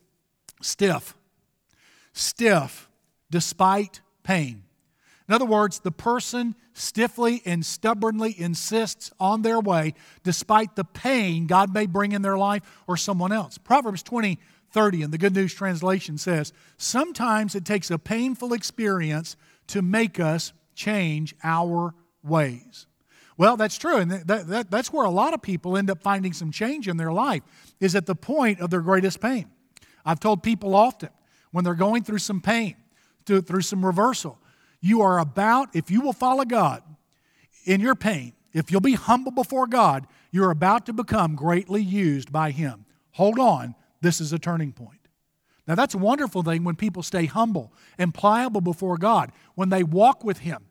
stiff. 0.61 1.17
Stiff 2.13 2.89
despite 3.31 4.01
pain. 4.23 4.63
In 5.29 5.35
other 5.35 5.45
words, 5.45 5.81
the 5.81 5.91
person 5.91 6.55
stiffly 6.73 7.43
and 7.45 7.67
stubbornly 7.67 8.39
insists 8.39 9.11
on 9.19 9.43
their 9.43 9.59
way 9.59 9.95
despite 10.23 10.77
the 10.77 10.85
pain 10.85 11.47
God 11.47 11.75
may 11.75 11.87
bring 11.87 12.13
in 12.13 12.23
their 12.23 12.39
life 12.39 12.63
or 12.87 12.97
someone 12.97 13.33
else. 13.33 13.59
Proverbs 13.59 14.05
20, 14.05 14.39
30 14.71 15.03
in 15.03 15.11
the 15.11 15.19
Good 15.19 15.35
News 15.35 15.55
Translation 15.55 16.19
says, 16.19 16.53
Sometimes 16.77 17.55
it 17.55 17.65
takes 17.65 17.91
a 17.91 17.99
painful 17.99 18.53
experience 18.53 19.37
to 19.69 19.83
make 19.83 20.21
us 20.21 20.53
change 20.75 21.35
our 21.43 21.95
ways. 22.23 22.87
Well, 23.39 23.57
that's 23.57 23.77
true. 23.77 23.97
And 23.97 24.11
that, 24.11 24.47
that, 24.49 24.71
that's 24.71 24.93
where 24.93 25.05
a 25.05 25.11
lot 25.11 25.35
of 25.35 25.43
people 25.43 25.77
end 25.77 25.91
up 25.91 26.03
finding 26.03 26.33
some 26.33 26.51
change 26.51 26.89
in 26.89 26.97
their 26.97 27.13
life, 27.13 27.43
is 27.81 27.95
at 27.95 28.07
the 28.07 28.15
point 28.15 28.61
of 28.61 28.71
their 28.71 28.81
greatest 28.81 29.21
pain. 29.21 29.51
I've 30.05 30.21
told 30.21 30.43
people 30.43 30.75
often 30.75 31.11
when 31.51 31.65
they're 31.65 31.75
going 31.75 32.03
through 32.03 32.19
some 32.19 32.41
pain, 32.41 32.77
through, 33.27 33.43
through 33.43 33.63
some 33.63 33.85
reversal, 33.85 34.39
you 34.81 35.03
are 35.03 35.19
about, 35.19 35.75
if 35.75 35.91
you 35.91 36.01
will 36.01 36.13
follow 36.13 36.45
God 36.45 36.83
in 37.65 37.81
your 37.81 37.95
pain, 37.95 38.33
if 38.53 38.71
you'll 38.71 38.81
be 38.81 38.95
humble 38.95 39.33
before 39.33 39.67
God, 39.67 40.07
you're 40.31 40.51
about 40.51 40.87
to 40.87 40.93
become 40.93 41.35
greatly 41.35 41.83
used 41.83 42.33
by 42.33 42.53
Him. 42.53 42.87
Hold 43.13 43.39
on, 43.39 43.75
this 44.01 44.21
is 44.21 44.33
a 44.33 44.39
turning 44.39 44.73
point. 44.73 44.93
Now, 45.67 45.75
that's 45.75 45.95
a 45.95 45.99
wonderful 45.99 46.43
thing 46.43 46.63
when 46.63 46.77
people 46.77 47.03
stay 47.03 47.27
humble 47.27 47.73
and 47.99 48.15
pliable 48.15 48.61
before 48.61 48.97
God, 48.97 49.33
when 49.57 49.69
they 49.69 49.83
walk 49.83 50.23
with 50.25 50.39
Him 50.39 50.67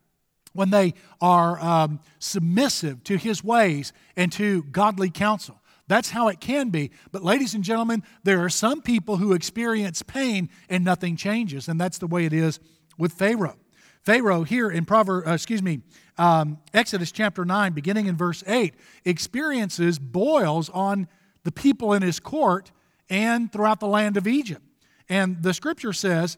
when 0.56 0.70
they 0.70 0.94
are 1.22 1.60
um, 1.60 2.00
submissive 2.20 3.04
to 3.04 3.18
his 3.18 3.44
ways 3.44 3.94
and 4.16 4.32
to 4.32 4.64
godly 4.64 5.10
counsel. 5.10 5.62
That's 5.88 6.10
how 6.10 6.30
it 6.30 6.40
can 6.40 6.70
be. 6.70 6.92
But, 7.12 7.24
ladies 7.24 7.54
and 7.54 7.64
gentlemen, 7.64 8.02
there 8.24 8.44
are 8.44 8.50
some 8.50 8.82
people 8.82 9.18
who 9.18 9.34
experience 9.34 10.02
pain 10.02 10.50
and 10.70 10.84
nothing 10.84 11.16
changes, 11.16 11.68
and 11.68 11.80
that's 11.80 12.00
the 12.00 12.08
way 12.08 12.26
it 12.26 12.34
is 12.34 12.60
with 12.98 13.14
Pharaoh. 13.14 13.58
Pharaoh 14.02 14.44
here 14.44 14.70
in 14.70 14.86
Proverbs, 14.86 15.28
uh, 15.28 15.34
excuse 15.34 15.62
me, 15.62 15.82
um, 16.18 16.60
Exodus 16.74 17.12
chapter 17.12 17.44
9, 17.44 17.74
beginning 17.74 18.08
in 18.08 18.16
verse 18.16 18.44
8, 18.48 18.74
experiences 19.04 20.00
boils 20.00 20.70
on 20.70 21.08
the 21.44 21.52
people 21.52 21.94
in 21.94 22.02
his 22.02 22.20
court 22.20 22.72
and 23.10 23.52
throughout 23.52 23.80
the 23.80 23.88
land 23.88 24.18
of 24.18 24.28
Egypt. 24.28 24.62
And 25.10 25.44
the 25.44 25.54
scripture 25.54 25.94
says 25.94 26.38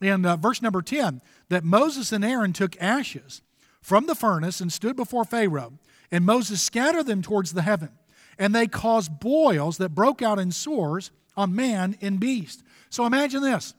in 0.00 0.26
uh, 0.26 0.36
verse 0.36 0.60
number 0.60 0.82
10 0.82 1.20
that 1.48 1.64
Moses 1.64 2.12
and 2.12 2.24
Aaron 2.24 2.52
took 2.52 2.80
ashes 2.80 3.42
from 3.80 4.06
the 4.06 4.14
furnace 4.14 4.60
and 4.60 4.72
stood 4.72 4.96
before 4.96 5.24
Pharaoh, 5.24 5.74
and 6.10 6.24
Moses 6.24 6.62
scattered 6.62 7.06
them 7.06 7.22
towards 7.22 7.52
the 7.52 7.62
heaven. 7.62 7.90
And 8.38 8.54
they 8.54 8.66
caused 8.66 9.20
boils 9.20 9.78
that 9.78 9.94
broke 9.94 10.22
out 10.22 10.38
in 10.38 10.50
sores 10.50 11.10
on 11.36 11.54
man 11.54 11.96
and 12.00 12.18
beast. 12.18 12.62
So 12.90 13.06
imagine 13.06 13.42
this 13.42 13.74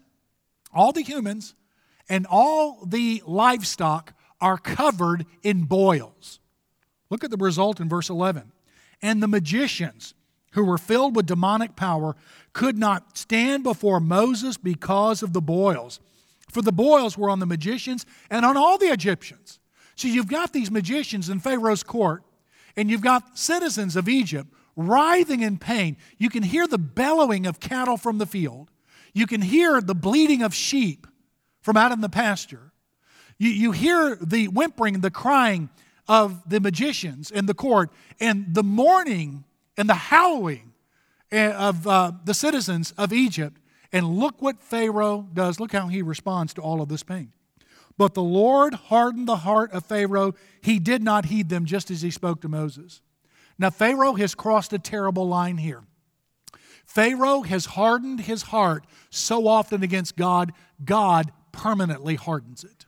all 0.73 0.91
the 0.91 1.01
humans 1.01 1.55
and 2.09 2.27
all 2.29 2.85
the 2.85 3.23
livestock 3.25 4.13
are 4.39 4.57
covered 4.57 5.25
in 5.43 5.63
boils. 5.63 6.39
Look 7.09 7.23
at 7.23 7.31
the 7.31 7.37
result 7.37 7.79
in 7.79 7.89
verse 7.89 8.09
11. 8.09 8.51
And 9.01 9.21
the 9.21 9.27
magicians 9.27 10.13
who 10.55 10.65
were 10.65 10.77
filled 10.77 11.15
with 11.15 11.25
demonic 11.25 11.75
power 11.75 12.15
could 12.53 12.77
not 12.77 13.17
stand 13.17 13.63
before 13.63 13.99
Moses 13.99 14.57
because 14.57 15.21
of 15.21 15.33
the 15.33 15.41
boils. 15.41 15.99
For 16.49 16.61
the 16.61 16.71
boils 16.71 17.17
were 17.17 17.29
on 17.29 17.39
the 17.39 17.45
magicians 17.45 18.05
and 18.29 18.45
on 18.45 18.57
all 18.57 18.77
the 18.77 18.87
Egyptians. 18.87 19.59
So 19.95 20.07
you've 20.07 20.29
got 20.29 20.53
these 20.53 20.71
magicians 20.71 21.29
in 21.29 21.39
Pharaoh's 21.39 21.83
court, 21.83 22.23
and 22.75 22.89
you've 22.89 23.01
got 23.01 23.37
citizens 23.37 23.95
of 23.95 24.09
Egypt 24.09 24.47
writhing 24.75 25.41
in 25.41 25.57
pain. 25.57 25.97
You 26.17 26.29
can 26.29 26.43
hear 26.43 26.67
the 26.67 26.77
bellowing 26.77 27.45
of 27.45 27.59
cattle 27.59 27.97
from 27.97 28.17
the 28.17 28.25
field, 28.25 28.71
you 29.13 29.27
can 29.27 29.41
hear 29.41 29.79
the 29.81 29.95
bleating 29.95 30.41
of 30.41 30.53
sheep 30.53 31.07
from 31.61 31.77
out 31.77 31.91
in 31.91 32.01
the 32.01 32.09
pasture. 32.09 32.71
You, 33.37 33.49
you 33.49 33.71
hear 33.71 34.17
the 34.21 34.47
whimpering, 34.47 35.01
the 35.01 35.11
crying 35.11 35.69
of 36.07 36.47
the 36.47 36.59
magicians 36.59 37.31
in 37.31 37.45
the 37.45 37.53
court, 37.53 37.91
and 38.19 38.53
the 38.53 38.63
mourning 38.63 39.44
and 39.77 39.89
the 39.89 39.93
howling 39.93 40.73
eh, 41.31 41.51
of 41.51 41.87
uh, 41.87 42.11
the 42.23 42.33
citizens 42.33 42.91
of 42.97 43.13
Egypt. 43.13 43.59
And 43.91 44.17
look 44.17 44.41
what 44.41 44.61
Pharaoh 44.61 45.27
does. 45.33 45.59
Look 45.59 45.71
how 45.71 45.87
he 45.87 46.01
responds 46.01 46.53
to 46.55 46.61
all 46.61 46.81
of 46.81 46.89
this 46.89 47.03
pain. 47.03 47.31
But 47.97 48.13
the 48.13 48.23
Lord 48.23 48.73
hardened 48.73 49.27
the 49.27 49.37
heart 49.37 49.71
of 49.71 49.85
Pharaoh. 49.85 50.33
He 50.61 50.79
did 50.79 51.01
not 51.01 51.25
heed 51.25 51.49
them, 51.49 51.65
just 51.65 51.89
as 51.89 52.01
he 52.01 52.11
spoke 52.11 52.41
to 52.41 52.49
Moses. 52.49 53.01
Now, 53.57 53.69
Pharaoh 53.69 54.15
has 54.15 54.35
crossed 54.35 54.73
a 54.73 54.79
terrible 54.79 55.27
line 55.27 55.57
here. 55.57 55.83
Pharaoh 56.85 57.41
has 57.41 57.65
hardened 57.65 58.21
his 58.21 58.43
heart 58.43 58.85
so 59.09 59.47
often 59.47 59.81
against 59.81 60.17
God, 60.17 60.51
God 60.83 61.31
permanently 61.51 62.15
hardens 62.15 62.63
it. 62.63 62.85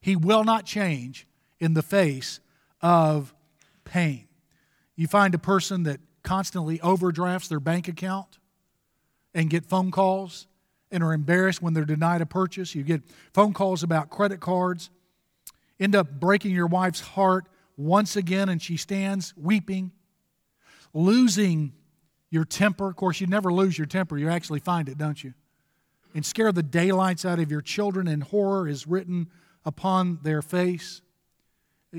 He 0.00 0.16
will 0.16 0.44
not 0.44 0.66
change 0.66 1.26
in 1.58 1.74
the 1.74 1.82
face 1.82 2.40
of 2.80 3.34
pain. 3.84 4.25
You 4.96 5.06
find 5.06 5.34
a 5.34 5.38
person 5.38 5.84
that 5.84 6.00
constantly 6.22 6.80
overdrafts 6.80 7.48
their 7.48 7.60
bank 7.60 7.86
account 7.86 8.38
and 9.34 9.48
get 9.48 9.64
phone 9.64 9.90
calls 9.90 10.48
and 10.90 11.04
are 11.04 11.12
embarrassed 11.12 11.62
when 11.62 11.74
they're 11.74 11.84
denied 11.84 12.22
a 12.22 12.26
purchase. 12.26 12.74
You 12.74 12.82
get 12.82 13.02
phone 13.32 13.52
calls 13.52 13.82
about 13.82 14.10
credit 14.10 14.40
cards, 14.40 14.90
end 15.78 15.94
up 15.94 16.18
breaking 16.18 16.52
your 16.52 16.66
wife's 16.66 17.00
heart 17.00 17.44
once 17.76 18.16
again, 18.16 18.48
and 18.48 18.60
she 18.60 18.78
stands 18.78 19.34
weeping, 19.36 19.92
losing 20.94 21.74
your 22.30 22.46
temper. 22.46 22.88
Of 22.88 22.96
course, 22.96 23.20
you 23.20 23.26
never 23.26 23.52
lose 23.52 23.76
your 23.76 23.86
temper, 23.86 24.16
you 24.16 24.30
actually 24.30 24.60
find 24.60 24.88
it, 24.88 24.96
don't 24.96 25.22
you? 25.22 25.34
And 26.14 26.24
scare 26.24 26.50
the 26.50 26.62
daylights 26.62 27.26
out 27.26 27.38
of 27.38 27.50
your 27.50 27.60
children, 27.60 28.08
and 28.08 28.22
horror 28.22 28.66
is 28.66 28.86
written 28.86 29.28
upon 29.66 30.20
their 30.22 30.40
face. 30.40 31.02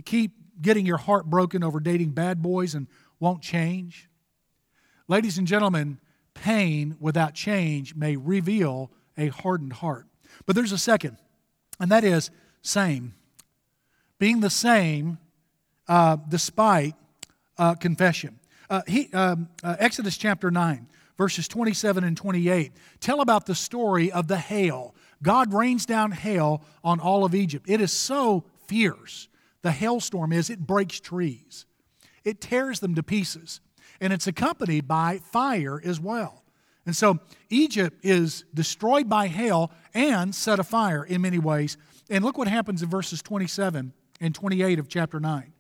Keep 0.05 0.31
getting 0.61 0.85
your 0.85 0.97
heart 0.97 1.25
broken 1.25 1.63
over 1.63 1.79
dating 1.79 2.11
bad 2.11 2.41
boys 2.41 2.75
and 2.75 2.87
won't 3.19 3.41
change. 3.41 4.09
Ladies 5.07 5.37
and 5.37 5.47
gentlemen, 5.47 5.99
pain 6.33 6.95
without 6.99 7.33
change 7.33 7.95
may 7.95 8.15
reveal 8.15 8.91
a 9.17 9.27
hardened 9.27 9.73
heart. 9.73 10.05
But 10.45 10.55
there's 10.55 10.71
a 10.71 10.77
second, 10.77 11.17
and 11.79 11.91
that 11.91 12.03
is 12.03 12.29
same. 12.61 13.15
Being 14.19 14.39
the 14.39 14.49
same 14.49 15.17
uh, 15.87 16.17
despite 16.27 16.95
uh, 17.57 17.75
confession. 17.75 18.39
Uh, 18.69 18.81
he, 18.87 19.09
um, 19.13 19.49
uh, 19.63 19.75
Exodus 19.79 20.17
chapter 20.17 20.51
9, 20.51 20.87
verses 21.17 21.47
27 21.47 22.03
and 22.03 22.17
28 22.17 22.71
tell 22.99 23.21
about 23.21 23.45
the 23.45 23.55
story 23.55 24.11
of 24.11 24.27
the 24.27 24.37
hail. 24.37 24.93
God 25.23 25.53
rains 25.53 25.85
down 25.85 26.11
hail 26.11 26.61
on 26.83 26.99
all 26.99 27.25
of 27.25 27.33
Egypt. 27.33 27.65
It 27.69 27.81
is 27.81 27.91
so 27.91 28.43
fierce. 28.67 29.27
The 29.61 29.71
hailstorm 29.71 30.31
is, 30.31 30.49
it 30.49 30.65
breaks 30.65 30.99
trees, 30.99 31.65
it 32.23 32.41
tears 32.41 32.79
them 32.79 32.95
to 32.95 33.03
pieces 33.03 33.61
and 33.99 34.13
it's 34.13 34.27
accompanied 34.27 34.87
by 34.87 35.19
fire 35.19 35.81
as 35.83 35.99
well. 35.99 36.43
And 36.85 36.95
so 36.95 37.19
Egypt 37.49 37.99
is 38.03 38.45
destroyed 38.53 39.09
by 39.09 39.27
hail 39.27 39.71
and 39.93 40.33
set 40.33 40.59
afire 40.59 41.03
in 41.03 41.21
many 41.21 41.39
ways. 41.39 41.77
And 42.09 42.23
look 42.23 42.37
what 42.37 42.47
happens 42.47 42.81
in 42.81 42.89
verses 42.89 43.21
27 43.21 43.93
and 44.21 44.35
28 44.35 44.79
of 44.79 44.87
chapter 44.87 45.19
9. 45.19 45.53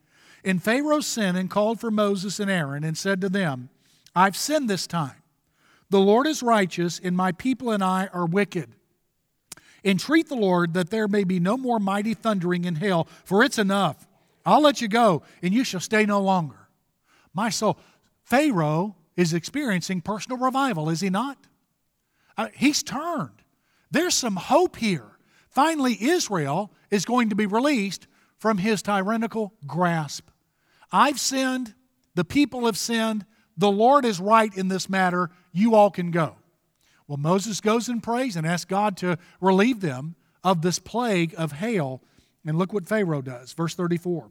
And 0.45 0.63
Pharaoh 0.63 1.01
sent 1.01 1.37
and 1.37 1.49
called 1.49 1.81
for 1.81 1.91
Moses 1.91 2.39
and 2.39 2.49
Aaron 2.49 2.83
and 2.83 2.97
said 2.97 3.19
to 3.21 3.29
them, 3.29 3.69
I've 4.15 4.37
sinned 4.37 4.69
this 4.69 4.87
time. 4.87 5.21
The 5.89 5.99
Lord 5.99 6.27
is 6.27 6.43
righteous, 6.43 6.99
and 7.01 7.15
my 7.15 7.31
people 7.31 7.71
and 7.71 7.83
I 7.83 8.07
are 8.13 8.25
wicked. 8.25 8.73
Entreat 9.83 10.27
the 10.27 10.35
Lord 10.35 10.73
that 10.73 10.89
there 10.89 11.07
may 11.07 11.23
be 11.23 11.39
no 11.39 11.57
more 11.57 11.79
mighty 11.79 12.13
thundering 12.13 12.65
in 12.65 12.75
hail, 12.75 13.07
for 13.23 13.43
it's 13.43 13.57
enough. 13.57 14.07
I'll 14.45 14.61
let 14.61 14.81
you 14.81 14.87
go, 14.87 15.23
and 15.41 15.53
you 15.53 15.63
shall 15.63 15.79
stay 15.79 16.05
no 16.05 16.21
longer. 16.21 16.69
My 17.33 17.49
soul. 17.49 17.77
Pharaoh 18.23 18.95
is 19.15 19.33
experiencing 19.33 20.01
personal 20.01 20.37
revival, 20.37 20.89
is 20.89 21.01
he 21.01 21.09
not? 21.09 21.37
Uh, 22.37 22.49
he's 22.53 22.83
turned. 22.83 23.41
There's 23.89 24.13
some 24.13 24.35
hope 24.35 24.75
here. 24.75 25.17
Finally, 25.49 25.97
Israel 25.99 26.71
is 26.91 27.05
going 27.05 27.29
to 27.29 27.35
be 27.35 27.45
released 27.45 28.07
from 28.37 28.59
his 28.59 28.81
tyrannical 28.81 29.53
grasp. 29.65 30.29
I've 30.91 31.19
sinned, 31.19 31.73
the 32.15 32.25
people 32.25 32.65
have 32.65 32.77
sinned, 32.77 33.25
the 33.57 33.71
Lord 33.71 34.05
is 34.05 34.19
right 34.19 34.55
in 34.55 34.67
this 34.67 34.89
matter, 34.89 35.31
you 35.51 35.73
all 35.73 35.89
can 35.89 36.11
go. 36.11 36.35
Well, 37.07 37.17
Moses 37.17 37.61
goes 37.61 37.87
and 37.87 38.03
prays 38.03 38.35
and 38.35 38.45
asks 38.45 38.65
God 38.65 38.97
to 38.97 39.17
relieve 39.39 39.79
them 39.79 40.15
of 40.43 40.61
this 40.61 40.79
plague 40.79 41.33
of 41.37 41.53
hail. 41.53 42.01
And 42.45 42.57
look 42.57 42.73
what 42.73 42.87
Pharaoh 42.87 43.21
does. 43.21 43.53
Verse 43.53 43.75
34. 43.75 44.29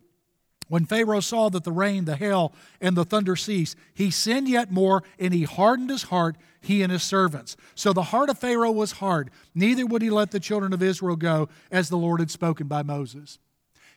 When 0.69 0.85
Pharaoh 0.85 1.21
saw 1.21 1.49
that 1.51 1.63
the 1.65 1.73
rain, 1.73 2.07
the 2.07 2.17
hail, 2.17 2.53
and 2.81 2.97
the 2.97 3.05
thunder 3.05 3.37
ceased, 3.37 3.77
he 3.95 4.11
sinned 4.11 4.49
yet 4.49 4.73
more, 4.73 5.05
and 5.19 5.33
he 5.33 5.45
hardened 5.45 5.91
his 5.91 6.05
heart, 6.05 6.37
he 6.61 6.83
and 6.83 6.91
his 6.91 7.05
servants. 7.05 7.57
So 7.77 7.93
the 7.93 8.03
heart 8.05 8.31
of 8.31 8.39
Pharaoh 8.39 8.73
was 8.73 8.93
hard, 8.93 9.31
neither 9.55 9.87
would 9.87 10.03
he 10.03 10.11
let 10.11 10.33
the 10.33 10.41
children 10.41 10.73
of 10.73 10.83
Israel 10.83 11.15
go, 11.15 11.49
as 11.71 11.89
the 11.89 11.97
Lord 11.97 12.19
had 12.19 12.33
spoken 12.33 12.67
by 12.67 12.83
Moses. 12.83 13.39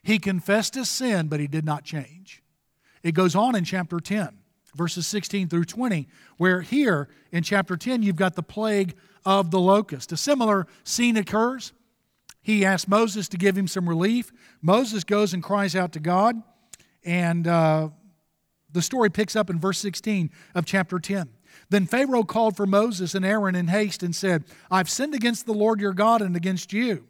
He 0.04 0.20
confessed 0.20 0.76
his 0.76 0.90
sin, 0.90 1.28
but 1.28 1.40
he 1.40 1.48
did 1.48 1.66
not 1.66 1.84
change. 1.84 2.44
It 3.02 3.14
goes 3.14 3.36
on 3.36 3.56
in 3.56 3.64
chapter 3.64 4.00
10, 4.00 4.39
verses 4.76 5.08
16 5.08 5.50
through 5.50 5.66
20, 5.66 6.08
where 6.38 6.62
here 6.62 7.10
in 7.32 7.44
chapter 7.44 7.78
10, 7.78 8.04
you've 8.04 8.16
got 8.16 8.36
the 8.36 8.44
plague 8.44 8.96
of 9.26 9.52
the 9.52 9.60
locust. 9.60 10.12
A 10.12 10.18
similar 10.18 10.68
scene 10.84 11.18
occurs. 11.18 11.74
He 12.42 12.66
asks 12.66 12.88
Moses 12.88 13.28
to 13.30 13.38
give 13.38 13.58
him 13.58 13.68
some 13.68 13.88
relief. 13.88 14.32
Moses 14.62 15.04
goes 15.04 15.34
and 15.34 15.44
cries 15.44 15.76
out 15.76 15.92
to 15.94 16.00
God. 16.00 16.42
And 17.04 17.48
uh, 17.48 17.90
the 18.72 18.82
story 18.82 19.10
picks 19.10 19.36
up 19.36 19.50
in 19.50 19.60
verse 19.60 19.80
16 19.80 20.30
of 20.56 20.66
chapter 20.66 21.00
10. 21.00 21.30
Then 21.70 21.86
Pharaoh 21.86 22.24
called 22.24 22.56
for 22.56 22.66
Moses 22.66 23.14
and 23.16 23.26
Aaron 23.26 23.56
in 23.56 23.68
haste 23.68 24.04
and 24.04 24.16
said, 24.16 24.46
I've 24.72 24.90
sinned 24.90 25.14
against 25.14 25.46
the 25.46 25.54
Lord 25.54 25.80
your 25.80 25.94
God 25.94 26.22
and 26.22 26.36
against 26.36 26.74
you. 26.74 27.06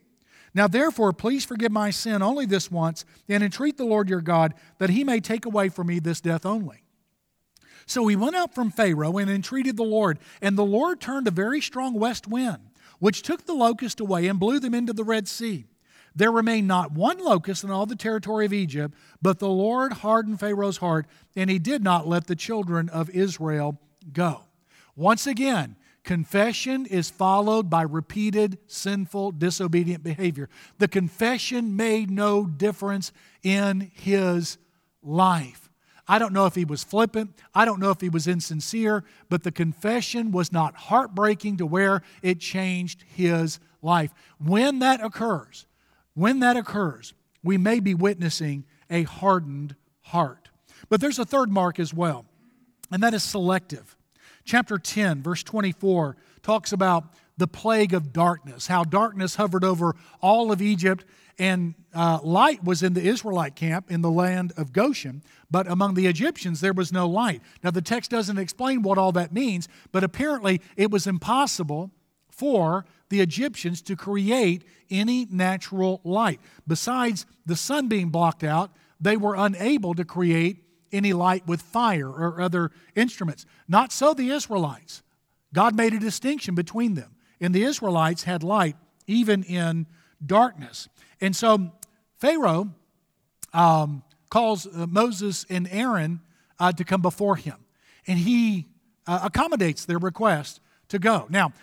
Now, 0.53 0.67
therefore, 0.67 1.13
please 1.13 1.45
forgive 1.45 1.71
my 1.71 1.91
sin 1.91 2.21
only 2.21 2.45
this 2.45 2.71
once, 2.71 3.05
and 3.27 3.43
entreat 3.43 3.77
the 3.77 3.85
Lord 3.85 4.09
your 4.09 4.21
God 4.21 4.55
that 4.79 4.89
he 4.89 5.03
may 5.03 5.19
take 5.19 5.45
away 5.45 5.69
from 5.69 5.87
me 5.87 5.99
this 5.99 6.21
death 6.21 6.45
only. 6.45 6.83
So 7.89 8.05
he 8.05 8.15
went 8.15 8.35
out 8.35 8.53
from 8.53 8.69
Pharaoh 8.69 9.17
and 9.17 9.31
entreated 9.31 9.75
the 9.75 9.83
Lord, 9.83 10.19
and 10.43 10.55
the 10.55 10.63
Lord 10.63 11.01
turned 11.01 11.27
a 11.27 11.31
very 11.31 11.59
strong 11.59 11.95
west 11.95 12.27
wind, 12.27 12.59
which 12.99 13.23
took 13.23 13.47
the 13.47 13.55
locust 13.55 13.99
away 13.99 14.27
and 14.27 14.39
blew 14.39 14.59
them 14.59 14.75
into 14.75 14.93
the 14.93 15.03
Red 15.03 15.27
Sea. 15.27 15.65
There 16.15 16.31
remained 16.31 16.67
not 16.67 16.91
one 16.91 17.17
locust 17.17 17.63
in 17.63 17.71
all 17.71 17.87
the 17.87 17.95
territory 17.95 18.45
of 18.45 18.53
Egypt, 18.53 18.93
but 19.23 19.39
the 19.39 19.49
Lord 19.49 19.91
hardened 19.91 20.39
Pharaoh's 20.39 20.77
heart, 20.77 21.07
and 21.35 21.49
he 21.49 21.57
did 21.57 21.83
not 21.83 22.07
let 22.07 22.27
the 22.27 22.35
children 22.35 22.89
of 22.89 23.09
Israel 23.09 23.79
go. 24.13 24.41
Once 24.95 25.25
again, 25.25 25.75
confession 26.03 26.85
is 26.85 27.09
followed 27.09 27.71
by 27.71 27.81
repeated 27.81 28.59
sinful, 28.67 29.31
disobedient 29.31 30.03
behavior. 30.03 30.47
The 30.77 30.87
confession 30.87 31.75
made 31.75 32.11
no 32.11 32.45
difference 32.45 33.11
in 33.41 33.89
his 33.95 34.59
life. 35.01 35.68
I 36.09 36.17
don't 36.17 36.33
know 36.33 36.47
if 36.47 36.55
he 36.55 36.65
was 36.65 36.83
flippant. 36.83 37.35
I 37.53 37.65
don't 37.65 37.79
know 37.79 37.91
if 37.91 38.01
he 38.01 38.09
was 38.09 38.27
insincere, 38.27 39.03
but 39.29 39.43
the 39.43 39.51
confession 39.51 40.31
was 40.31 40.51
not 40.51 40.75
heartbreaking 40.75 41.57
to 41.57 41.67
where 41.67 42.01
it 42.23 42.39
changed 42.39 43.05
his 43.15 43.59
life. 43.83 44.11
When 44.39 44.79
that 44.79 45.01
occurs, 45.01 45.67
when 46.15 46.39
that 46.39 46.57
occurs, 46.57 47.13
we 47.43 47.59
may 47.59 47.79
be 47.79 47.93
witnessing 47.93 48.65
a 48.89 49.03
hardened 49.03 49.75
heart. 50.01 50.49
But 50.89 50.99
there's 50.99 51.19
a 51.19 51.25
third 51.25 51.51
mark 51.51 51.79
as 51.79 51.93
well, 51.93 52.25
and 52.91 53.03
that 53.03 53.13
is 53.13 53.21
selective. 53.21 53.95
Chapter 54.43 54.79
10, 54.79 55.21
verse 55.21 55.43
24, 55.43 56.17
talks 56.41 56.71
about 56.71 57.13
the 57.37 57.47
plague 57.47 57.93
of 57.93 58.11
darkness, 58.11 58.65
how 58.65 58.83
darkness 58.83 59.35
hovered 59.35 59.63
over 59.63 59.95
all 60.21 60.51
of 60.51 60.59
Egypt, 60.59 61.05
and 61.39 61.73
uh, 61.93 62.19
light 62.21 62.63
was 62.63 62.83
in 62.83 62.93
the 62.93 63.01
Israelite 63.01 63.55
camp 63.55 63.89
in 63.89 64.01
the 64.01 64.11
land 64.11 64.51
of 64.57 64.73
Goshen, 64.73 65.23
but 65.49 65.71
among 65.71 65.93
the 65.95 66.05
Egyptians 66.05 66.61
there 66.61 66.73
was 66.73 66.91
no 66.91 67.07
light. 67.07 67.41
Now, 67.63 67.71
the 67.71 67.81
text 67.81 68.11
doesn't 68.11 68.37
explain 68.37 68.81
what 68.81 68.97
all 68.97 69.13
that 69.13 69.33
means, 69.33 69.67
but 69.91 70.03
apparently 70.03 70.61
it 70.75 70.91
was 70.91 71.07
impossible 71.07 71.91
for 72.29 72.85
the 73.09 73.21
Egyptians 73.21 73.81
to 73.83 73.95
create 73.95 74.63
any 74.91 75.27
natural 75.31 76.01
light. 76.03 76.39
Besides 76.67 77.25
the 77.45 77.55
sun 77.55 77.87
being 77.87 78.09
blocked 78.09 78.43
out, 78.43 78.71
they 78.99 79.17
were 79.17 79.35
unable 79.35 79.95
to 79.95 80.05
create 80.05 80.63
any 80.91 81.13
light 81.13 81.47
with 81.47 81.61
fire 81.61 82.09
or 82.09 82.41
other 82.41 82.71
instruments. 82.95 83.45
Not 83.67 83.91
so 83.91 84.13
the 84.13 84.29
Israelites. 84.29 85.03
God 85.53 85.75
made 85.75 85.93
a 85.93 85.99
distinction 85.99 86.53
between 86.53 86.95
them, 86.95 87.15
and 87.39 87.55
the 87.55 87.63
Israelites 87.63 88.23
had 88.23 88.43
light 88.43 88.75
even 89.07 89.43
in 89.43 89.87
darkness. 90.23 90.87
And 91.21 91.35
so 91.35 91.71
Pharaoh 92.17 92.69
um, 93.53 94.03
calls 94.29 94.65
uh, 94.65 94.87
Moses 94.87 95.45
and 95.49 95.67
Aaron 95.71 96.21
uh, 96.59 96.71
to 96.73 96.83
come 96.83 97.01
before 97.01 97.35
him, 97.35 97.55
and 98.07 98.19
he 98.19 98.67
uh, 99.07 99.19
accommodates 99.23 99.85
their 99.85 99.97
request 99.97 100.59
to 100.89 100.99
go. 100.99 101.25
Now, 101.29 101.53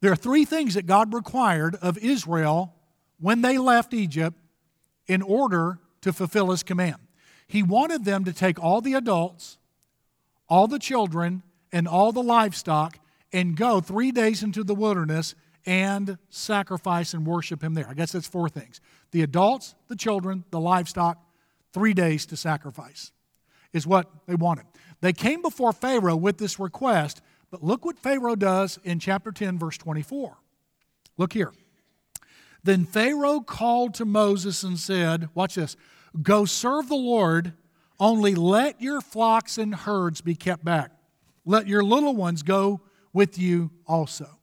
there 0.00 0.12
are 0.12 0.16
three 0.16 0.44
things 0.44 0.74
that 0.74 0.86
God 0.86 1.12
required 1.12 1.74
of 1.76 1.98
Israel 1.98 2.74
when 3.20 3.42
they 3.42 3.58
left 3.58 3.92
Egypt 3.92 4.38
in 5.06 5.22
order 5.22 5.78
to 6.02 6.12
fulfill 6.12 6.50
his 6.50 6.62
command. 6.62 6.96
He 7.46 7.62
wanted 7.62 8.04
them 8.04 8.24
to 8.24 8.32
take 8.32 8.62
all 8.62 8.80
the 8.80 8.94
adults, 8.94 9.58
all 10.48 10.68
the 10.68 10.78
children, 10.78 11.42
and 11.72 11.88
all 11.88 12.12
the 12.12 12.22
livestock 12.22 12.98
and 13.32 13.56
go 13.56 13.80
three 13.80 14.12
days 14.12 14.42
into 14.42 14.62
the 14.64 14.74
wilderness 14.74 15.34
and 15.66 16.18
sacrifice 16.30 17.14
and 17.14 17.26
worship 17.26 17.62
him 17.62 17.74
there. 17.74 17.88
I 17.88 17.94
guess 17.94 18.12
that's 18.12 18.28
four 18.28 18.48
things 18.48 18.80
the 19.10 19.22
adults, 19.22 19.74
the 19.88 19.96
children, 19.96 20.44
the 20.50 20.60
livestock, 20.60 21.18
three 21.72 21.94
days 21.94 22.26
to 22.26 22.36
sacrifice 22.36 23.12
is 23.72 23.86
what 23.86 24.10
they 24.26 24.34
wanted. 24.34 24.66
They 25.00 25.12
came 25.12 25.42
before 25.42 25.72
Pharaoh 25.72 26.16
with 26.16 26.38
this 26.38 26.58
request, 26.58 27.20
but 27.50 27.62
look 27.62 27.84
what 27.84 27.98
Pharaoh 27.98 28.36
does 28.36 28.78
in 28.84 28.98
chapter 28.98 29.30
10, 29.30 29.58
verse 29.58 29.78
24. 29.78 30.36
Look 31.16 31.32
here. 31.32 31.52
Then 32.64 32.84
Pharaoh 32.84 33.40
called 33.40 33.94
to 33.94 34.04
Moses 34.04 34.62
and 34.62 34.78
said, 34.78 35.28
Watch 35.34 35.54
this, 35.54 35.76
go 36.20 36.44
serve 36.44 36.88
the 36.88 36.96
Lord, 36.96 37.52
only 38.00 38.34
let 38.34 38.80
your 38.80 39.00
flocks 39.00 39.58
and 39.58 39.74
herds 39.74 40.20
be 40.20 40.34
kept 40.34 40.64
back. 40.64 40.92
Let 41.44 41.66
your 41.66 41.82
little 41.82 42.14
ones 42.14 42.42
go 42.42 42.80
with 43.12 43.38
you 43.38 43.70
also. 43.86 44.37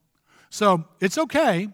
So 0.56 0.86
it's 1.02 1.18
okay 1.18 1.68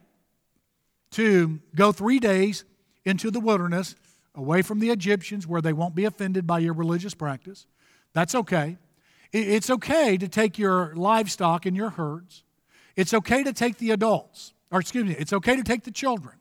to 1.12 1.60
go 1.76 1.92
three 1.92 2.18
days 2.20 2.66
into 3.06 3.30
the 3.30 3.40
wilderness 3.40 3.96
away 4.34 4.64
from 4.64 4.80
the 4.80 4.90
Egyptians 4.90 5.46
where 5.46 5.62
they 5.62 5.72
won't 5.72 5.94
be 5.94 6.06
offended 6.06 6.48
by 6.48 6.58
your 6.58 6.74
religious 6.74 7.14
practice. 7.14 7.68
That's 8.14 8.34
okay. 8.34 8.80
It's 9.32 9.70
okay 9.70 10.18
to 10.18 10.28
take 10.28 10.58
your 10.58 10.96
livestock 10.96 11.68
and 11.68 11.78
your 11.78 11.92
herds. 11.92 12.44
It's 12.96 13.14
okay 13.14 13.44
to 13.44 13.54
take 13.54 13.78
the 13.78 13.92
adults, 13.92 14.56
or 14.72 14.80
excuse 14.80 15.06
me, 15.06 15.16
it's 15.16 15.32
okay 15.32 15.56
to 15.56 15.64
take 15.64 15.84
the 15.84 15.92
children. 15.92 16.38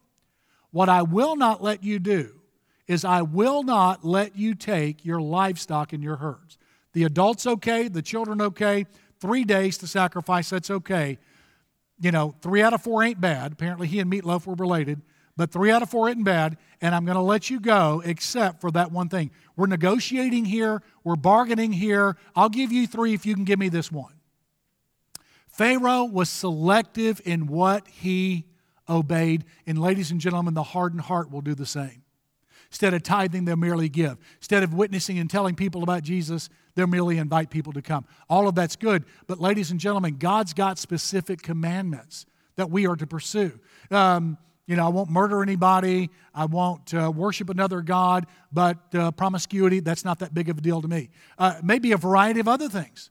What 0.71 0.89
I 0.89 1.03
will 1.03 1.37
not 1.37 1.63
let 1.63 1.85
you 1.85 1.99
do 1.99 2.41
is 2.87 3.05
I 3.05 3.21
will 3.21 3.65
not 3.65 4.03
let 4.03 4.35
you 4.35 4.55
take 4.55 5.05
your 5.05 5.21
livestock 5.21 5.93
and 5.93 6.03
your 6.03 6.17
herds. 6.17 6.57
The 6.95 7.05
adults 7.05 7.47
okay, 7.47 7.89
the 7.89 8.01
children 8.01 8.41
okay, 8.41 8.87
three 9.21 9.45
days 9.45 9.77
to 9.77 9.87
sacrifice, 9.87 10.49
that's 10.49 10.71
okay. 10.71 11.19
You 12.01 12.11
know, 12.11 12.35
three 12.41 12.63
out 12.63 12.73
of 12.73 12.83
four 12.83 13.03
ain't 13.03 13.21
bad. 13.21 13.53
Apparently, 13.53 13.87
he 13.87 14.01
and 14.01 14.09
Meat 14.09 14.25
Loaf 14.25 14.47
were 14.47 14.55
related, 14.55 15.03
but 15.37 15.53
three 15.53 15.71
out 15.71 15.83
of 15.83 15.91
four 15.91 16.09
isn't 16.09 16.25
bad, 16.25 16.57
and 16.81 16.95
I'm 16.95 17.05
going 17.05 17.17
to 17.17 17.23
let 17.23 17.51
you 17.51 17.61
go 17.61 18.03
except 18.05 18.61
for 18.61 18.71
that 18.71 18.91
one 18.91 19.09
thing. 19.09 19.31
We're 19.55 19.67
negotiating 19.67 20.47
here, 20.47 20.83
we're 21.05 21.17
bargaining 21.17 21.73
here. 21.73 22.17
I'll 22.35 22.49
give 22.49 22.73
you 22.73 22.87
three 22.87 23.13
if 23.13 23.27
you 23.27 23.35
can 23.35 23.45
give 23.45 23.59
me 23.59 23.69
this 23.69 23.93
one. 23.93 24.15
Pharaoh 25.49 26.05
was 26.05 26.31
selective 26.31 27.21
in 27.27 27.47
what 27.47 27.87
he 27.87 28.47
obeyed, 28.89 29.45
and 29.67 29.79
ladies 29.79 30.11
and 30.11 30.21
gentlemen, 30.21 30.55
the 30.55 30.63
hardened 30.63 31.03
heart 31.03 31.31
will 31.31 31.43
do 31.43 31.55
the 31.55 31.67
same. 31.67 32.03
Instead 32.71 32.95
of 32.95 33.03
tithing, 33.03 33.45
they'll 33.45 33.57
merely 33.57 33.89
give. 33.89 34.17
Instead 34.39 34.63
of 34.63 34.73
witnessing 34.73 35.19
and 35.19 35.29
telling 35.29 35.57
people 35.57 35.83
about 35.83 36.03
Jesus, 36.03 36.49
they'll 36.75 36.87
merely 36.87 37.19
invite 37.19 37.51
people 37.51 37.73
to 37.73 37.83
come. 37.83 38.05
All 38.29 38.47
of 38.47 38.55
that's 38.55 38.77
good, 38.77 39.05
but 39.27 39.41
ladies 39.41 39.71
and 39.71 39.81
gentlemen, 39.81 40.17
God's 40.19 40.55
got 40.55 40.79
specific 40.79 41.43
commandments 41.43 42.27
that 42.57 42.71
we 42.71 42.87
are 42.87 42.97
to 42.97 43.07
pursue. 43.07 43.59
Um, 43.91 44.39
you 44.67 44.77
know, 44.77 44.87
I 44.87 44.89
won't 44.89 45.11
murder 45.11 45.43
anybody. 45.43 46.11
I 46.33 46.45
won't 46.45 46.95
uh, 46.95 47.11
worship 47.11 47.51
another 47.51 47.81
God, 47.81 48.27
but 48.53 48.79
uh, 48.95 49.11
promiscuity, 49.11 49.81
that's 49.81 50.05
not 50.05 50.21
that 50.21 50.33
big 50.33 50.49
of 50.49 50.59
a 50.59 50.61
deal 50.61 50.81
to 50.81 50.87
me. 50.87 51.11
Uh, 51.39 51.55
maybe 51.65 51.91
a 51.91 51.97
variety 51.97 52.39
of 52.39 52.47
other 52.47 52.69
things, 52.69 53.11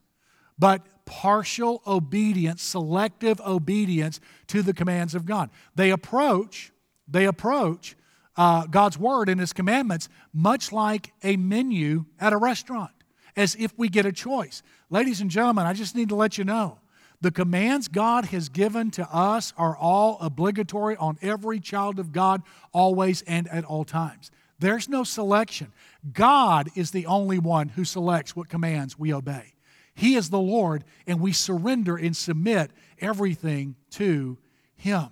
but 0.58 0.86
partial 1.04 1.82
obedience, 1.86 2.62
selective 2.62 3.42
obedience 3.42 4.22
to 4.48 4.62
the 4.62 4.74
commands 4.74 5.16
of 5.16 5.26
God. 5.26 5.50
They 5.76 5.90
approach, 5.90 6.72
they 7.10 7.26
approach 7.26 7.98
uh, 8.40 8.66
God's 8.68 8.98
word 8.98 9.28
and 9.28 9.40
his 9.40 9.52
commandments 9.52 10.08
much 10.34 10.72
like 10.72 11.12
a 11.24 11.36
menu 11.36 12.06
at 12.20 12.32
a 12.32 12.38
restaurant. 12.38 12.92
as 13.36 13.56
if 13.56 13.78
we 13.78 13.88
get 13.88 14.06
a 14.06 14.12
choice. 14.12 14.64
Ladies 14.90 15.22
and 15.22 15.30
gentlemen, 15.30 15.66
I 15.66 15.74
just 15.74 15.96
need 15.96 16.10
to 16.10 16.16
let 16.16 16.38
you 16.38 16.44
know 16.44 16.80
the 17.22 17.32
commands 17.32 17.88
God 17.88 18.26
has 18.26 18.50
given 18.50 18.92
to 18.92 19.08
us 19.14 19.54
are 19.58 19.78
all 19.78 20.18
obligatory 20.20 20.98
on 20.98 21.18
every 21.22 21.60
child 21.60 22.00
of 22.00 22.12
God, 22.12 22.42
always 22.74 23.22
and 23.24 23.48
at 23.50 23.66
all 23.66 23.84
times. 23.86 24.32
There's 24.58 24.90
no 24.90 25.04
selection. 25.04 25.72
God 26.12 26.70
is 26.76 26.92
the 26.92 27.06
only 27.06 27.40
one 27.40 27.70
who 27.70 27.86
selects 27.86 28.36
what 28.36 28.50
commands 28.50 28.98
we 28.98 29.14
obey. 29.14 29.54
He 29.94 30.16
is 30.16 30.30
the 30.30 30.40
Lord, 30.40 30.84
and 31.08 31.20
we 31.20 31.34
surrender 31.34 31.98
and 31.98 32.16
submit 32.16 32.72
everything 33.00 33.76
to 33.92 34.38
Him. 34.76 35.10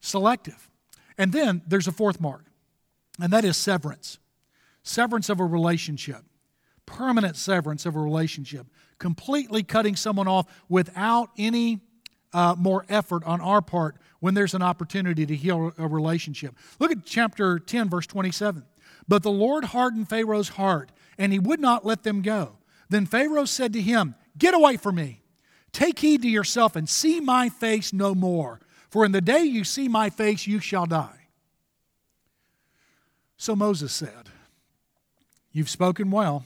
Selective. 0.00 0.70
And 1.18 1.32
then 1.32 1.62
there's 1.66 1.88
a 1.88 1.92
fourth 1.92 2.20
mark, 2.20 2.45
and 3.20 3.32
that 3.32 3.44
is 3.44 3.56
severance. 3.56 4.18
Severance 4.82 5.28
of 5.28 5.40
a 5.40 5.44
relationship, 5.44 6.24
permanent 6.84 7.36
severance 7.36 7.86
of 7.86 7.96
a 7.96 8.00
relationship, 8.00 8.66
completely 8.98 9.62
cutting 9.62 9.96
someone 9.96 10.28
off 10.28 10.46
without 10.68 11.30
any 11.36 11.80
uh, 12.32 12.54
more 12.56 12.84
effort 12.88 13.24
on 13.24 13.40
our 13.40 13.62
part 13.62 13.96
when 14.20 14.34
there's 14.34 14.54
an 14.54 14.62
opportunity 14.62 15.26
to 15.26 15.34
heal 15.34 15.72
a 15.78 15.88
relationship. 15.88 16.54
Look 16.78 16.92
at 16.92 17.04
chapter 17.04 17.58
10, 17.58 17.88
verse 17.88 18.06
27. 18.06 18.64
But 19.08 19.22
the 19.22 19.30
Lord 19.30 19.64
hardened 19.66 20.08
Pharaoh's 20.08 20.50
heart, 20.50 20.92
and 21.18 21.32
he 21.32 21.38
would 21.38 21.60
not 21.60 21.84
let 21.84 22.02
them 22.02 22.22
go. 22.22 22.58
Then 22.88 23.06
Pharaoh 23.06 23.44
said 23.44 23.72
to 23.72 23.80
him, 23.80 24.14
Get 24.38 24.54
away 24.54 24.76
from 24.76 24.96
me. 24.96 25.22
Take 25.72 25.98
heed 25.98 26.22
to 26.22 26.28
yourself 26.28 26.76
and 26.76 26.88
see 26.88 27.20
my 27.20 27.48
face 27.48 27.92
no 27.92 28.14
more. 28.14 28.60
For 28.90 29.04
in 29.04 29.12
the 29.12 29.20
day 29.20 29.42
you 29.42 29.64
see 29.64 29.88
my 29.88 30.10
face, 30.10 30.46
you 30.46 30.60
shall 30.60 30.86
die. 30.86 31.25
So 33.36 33.54
Moses 33.56 33.92
said, 33.92 34.30
You've 35.52 35.70
spoken 35.70 36.10
well. 36.10 36.44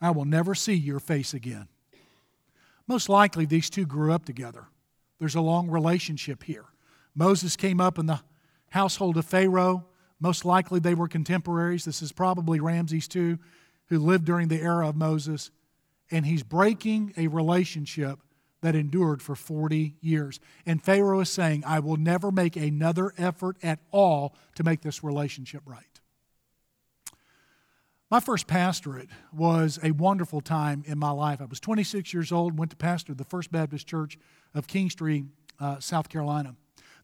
I 0.00 0.10
will 0.10 0.24
never 0.24 0.54
see 0.54 0.74
your 0.74 0.98
face 0.98 1.32
again. 1.32 1.68
Most 2.88 3.08
likely, 3.08 3.46
these 3.46 3.70
two 3.70 3.86
grew 3.86 4.12
up 4.12 4.24
together. 4.24 4.66
There's 5.20 5.36
a 5.36 5.40
long 5.40 5.70
relationship 5.70 6.42
here. 6.42 6.64
Moses 7.14 7.54
came 7.54 7.80
up 7.80 7.98
in 7.98 8.06
the 8.06 8.20
household 8.70 9.16
of 9.16 9.24
Pharaoh. 9.24 9.86
Most 10.18 10.44
likely, 10.44 10.80
they 10.80 10.94
were 10.94 11.06
contemporaries. 11.06 11.84
This 11.84 12.02
is 12.02 12.10
probably 12.10 12.58
Ramses 12.58 13.06
too, 13.06 13.38
who 13.86 14.00
lived 14.00 14.24
during 14.24 14.48
the 14.48 14.60
era 14.60 14.88
of 14.88 14.96
Moses 14.96 15.52
and 16.12 16.26
he's 16.26 16.42
breaking 16.42 17.14
a 17.16 17.26
relationship 17.26 18.20
that 18.62 18.74
endured 18.74 19.20
for 19.20 19.34
40 19.34 19.96
years. 20.00 20.40
And 20.64 20.82
Pharaoh 20.82 21.20
is 21.20 21.28
saying, 21.28 21.64
I 21.66 21.80
will 21.80 21.96
never 21.96 22.32
make 22.32 22.56
another 22.56 23.12
effort 23.18 23.56
at 23.62 23.80
all 23.90 24.34
to 24.54 24.64
make 24.64 24.80
this 24.80 25.04
relationship 25.04 25.62
right. 25.66 25.84
My 28.10 28.20
first 28.20 28.46
pastorate 28.46 29.08
was 29.32 29.78
a 29.82 29.90
wonderful 29.90 30.40
time 30.40 30.82
in 30.86 30.98
my 30.98 31.10
life. 31.10 31.40
I 31.40 31.46
was 31.46 31.60
26 31.60 32.12
years 32.12 32.30
old, 32.30 32.58
went 32.58 32.70
to 32.70 32.76
pastor 32.76 33.14
the 33.14 33.24
First 33.24 33.50
Baptist 33.50 33.86
Church 33.86 34.18
of 34.54 34.66
Kingstree, 34.66 35.26
uh, 35.58 35.80
South 35.80 36.08
Carolina. 36.08 36.54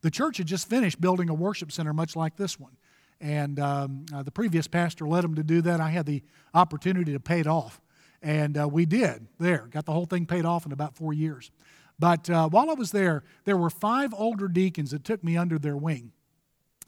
The 0.03 0.11
church 0.11 0.37
had 0.37 0.47
just 0.47 0.69
finished 0.69 1.01
building 1.01 1.29
a 1.29 1.35
worship 1.35 1.73
center 1.73 1.93
much 1.93 2.15
like 2.15 2.37
this 2.37 2.61
one. 2.61 2.77
And 3.21 3.59
um, 3.59 4.07
uh, 4.15 4.23
the 4.23 4.31
previous 4.31 4.69
pastor 4.69 5.09
led 5.09 5.25
them 5.25 5.35
to 5.35 5.43
do 5.43 5.61
that. 5.63 5.81
I 5.81 5.89
had 5.89 6.07
the 6.07 6.23
opportunity 6.55 7.13
to 7.13 7.21
pay 7.21 7.41
it 7.41 7.47
off. 7.47 7.81
And 8.23 8.59
uh, 8.59 8.69
we 8.69 8.85
did 8.85 9.29
there, 9.39 9.69
got 9.71 9.87
the 9.87 9.93
whole 9.93 10.07
thing 10.07 10.27
paid 10.27 10.45
off 10.45 10.67
in 10.67 10.73
about 10.73 10.97
four 10.97 11.13
years. 11.13 11.51
But 11.99 12.29
uh, 12.31 12.49
while 12.49 12.71
I 12.71 12.75
was 12.75 12.93
there, 12.93 13.25
there 13.45 13.57
were 13.57 13.71
five 13.71 14.15
older 14.15 14.49
deacons 14.49 14.91
that 14.93 15.05
took 15.05 15.23
me 15.23 15.37
under 15.37 15.59
their 15.59 15.77
wing 15.77 16.13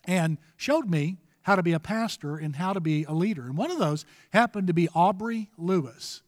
and 0.04 0.38
showed 0.56 0.88
me 0.88 1.18
how 1.42 1.56
to 1.56 1.62
be 1.62 1.72
a 1.72 1.80
pastor 1.80 2.36
and 2.36 2.56
how 2.56 2.72
to 2.72 2.80
be 2.80 3.04
a 3.04 3.12
leader. 3.12 3.46
And 3.46 3.56
one 3.56 3.70
of 3.70 3.78
those 3.78 4.04
happened 4.32 4.66
to 4.68 4.74
be 4.74 4.88
Aubrey 4.94 5.50
Lewis. 5.56 6.22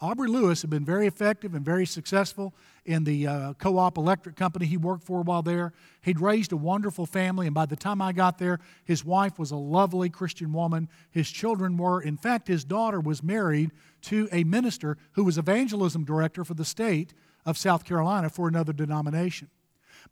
Aubrey 0.00 0.28
Lewis 0.28 0.60
had 0.60 0.70
been 0.70 0.84
very 0.84 1.06
effective 1.06 1.54
and 1.54 1.64
very 1.64 1.86
successful 1.86 2.54
in 2.86 3.04
the 3.04 3.26
uh, 3.26 3.52
co 3.54 3.78
op 3.78 3.98
electric 3.98 4.36
company 4.36 4.66
he 4.66 4.76
worked 4.76 5.04
for 5.04 5.22
while 5.22 5.42
there. 5.42 5.72
He'd 6.02 6.20
raised 6.20 6.52
a 6.52 6.56
wonderful 6.56 7.06
family, 7.06 7.46
and 7.46 7.54
by 7.54 7.66
the 7.66 7.76
time 7.76 8.00
I 8.00 8.12
got 8.12 8.38
there, 8.38 8.60
his 8.84 9.04
wife 9.04 9.38
was 9.38 9.50
a 9.50 9.56
lovely 9.56 10.08
Christian 10.08 10.52
woman. 10.52 10.88
His 11.10 11.30
children 11.30 11.76
were, 11.76 12.00
in 12.00 12.16
fact, 12.16 12.48
his 12.48 12.64
daughter 12.64 13.00
was 13.00 13.22
married 13.22 13.72
to 14.02 14.28
a 14.32 14.44
minister 14.44 14.96
who 15.12 15.24
was 15.24 15.36
evangelism 15.36 16.04
director 16.04 16.44
for 16.44 16.54
the 16.54 16.64
state 16.64 17.12
of 17.44 17.58
South 17.58 17.84
Carolina 17.84 18.30
for 18.30 18.48
another 18.48 18.72
denomination. 18.72 19.50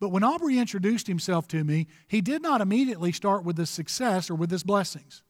But 0.01 0.11
when 0.11 0.25
Aubrey 0.25 0.59
introduced 0.59 1.07
himself 1.07 1.47
to 1.49 1.63
me, 1.65 1.87
he 2.09 2.21
did 2.21 2.43
not 2.43 2.61
immediately 2.61 3.13
start 3.13 3.45
with 3.45 3.57
his 3.57 3.71
success 3.71 4.29
or 4.29 4.35
with 4.35 4.51
his 4.51 4.65
blessings. 4.65 5.23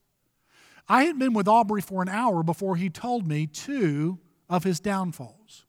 I 0.89 1.05
had 1.05 1.19
been 1.19 1.33
with 1.33 1.49
Aubrey 1.49 1.83
for 1.83 2.03
an 2.03 2.09
hour 2.09 2.43
before 2.43 2.77
he 2.77 2.91
told 2.91 3.27
me 3.27 3.47
two 3.47 4.19
of 4.49 4.65
his 4.65 4.81
downfalls. 4.81 5.65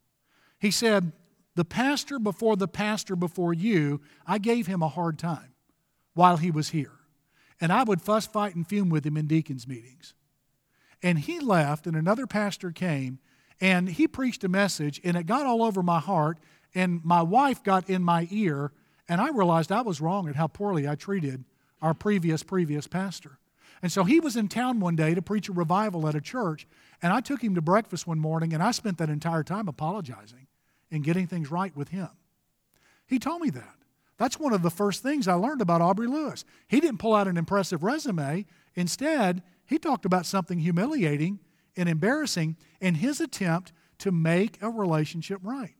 He 0.59 0.71
said, 0.71 1.11
The 1.55 1.65
pastor 1.65 2.19
before 2.19 2.57
the 2.57 2.67
pastor 2.67 3.15
before 3.15 3.53
you, 3.53 4.01
I 4.27 4.37
gave 4.37 4.67
him 4.67 4.81
a 4.81 4.89
hard 4.89 5.17
time 5.17 5.53
while 6.13 6.37
he 6.37 6.51
was 6.51 6.69
here. 6.69 6.91
And 7.61 7.71
I 7.71 7.83
would 7.83 8.01
fuss, 8.01 8.27
fight, 8.27 8.55
and 8.55 8.67
fume 8.67 8.89
with 8.89 9.05
him 9.05 9.15
in 9.15 9.27
deacons' 9.27 9.67
meetings. 9.67 10.13
And 11.01 11.19
he 11.19 11.39
left, 11.39 11.87
and 11.87 11.95
another 11.95 12.27
pastor 12.27 12.71
came, 12.71 13.19
and 13.61 13.87
he 13.87 14.07
preached 14.07 14.43
a 14.43 14.49
message, 14.49 14.99
and 15.03 15.15
it 15.15 15.25
got 15.25 15.45
all 15.45 15.63
over 15.63 15.81
my 15.81 15.99
heart, 15.99 16.39
and 16.73 17.03
my 17.05 17.21
wife 17.21 17.63
got 17.63 17.89
in 17.89 18.03
my 18.03 18.27
ear, 18.29 18.73
and 19.07 19.21
I 19.21 19.29
realized 19.29 19.71
I 19.71 19.81
was 19.81 20.01
wrong 20.01 20.27
at 20.27 20.35
how 20.35 20.47
poorly 20.47 20.87
I 20.87 20.95
treated 20.95 21.45
our 21.81 21.93
previous, 21.93 22.43
previous 22.43 22.87
pastor. 22.87 23.39
And 23.81 23.91
so 23.91 24.03
he 24.03 24.19
was 24.19 24.35
in 24.35 24.49
town 24.49 24.81
one 24.81 24.95
day 24.95 25.13
to 25.13 25.21
preach 25.21 25.47
a 25.47 25.53
revival 25.53 26.07
at 26.07 26.15
a 26.15 26.21
church, 26.21 26.67
and 27.01 27.13
I 27.13 27.21
took 27.21 27.41
him 27.41 27.55
to 27.55 27.61
breakfast 27.61 28.07
one 28.07 28.19
morning, 28.19 28.53
and 28.53 28.61
I 28.61 28.71
spent 28.71 28.97
that 28.97 29.09
entire 29.09 29.43
time 29.43 29.69
apologizing 29.69 30.44
and 30.91 31.03
getting 31.03 31.27
things 31.27 31.51
right 31.51 31.75
with 31.75 31.89
him. 31.89 32.09
He 33.07 33.19
told 33.19 33.41
me 33.41 33.49
that. 33.51 33.75
That's 34.17 34.39
one 34.39 34.53
of 34.53 34.61
the 34.61 34.69
first 34.69 35.03
things 35.03 35.27
I 35.27 35.33
learned 35.33 35.61
about 35.61 35.81
Aubrey 35.81 36.07
Lewis. 36.07 36.45
He 36.67 36.79
didn't 36.79 36.99
pull 36.99 37.13
out 37.13 37.27
an 37.27 37.37
impressive 37.37 37.83
resume. 37.83 38.45
Instead, 38.75 39.43
he 39.65 39.77
talked 39.77 40.05
about 40.05 40.25
something 40.25 40.59
humiliating 40.59 41.39
and 41.75 41.89
embarrassing 41.89 42.55
in 42.79 42.95
his 42.95 43.19
attempt 43.19 43.73
to 43.99 44.11
make 44.11 44.61
a 44.61 44.69
relationship 44.69 45.39
right. 45.43 45.75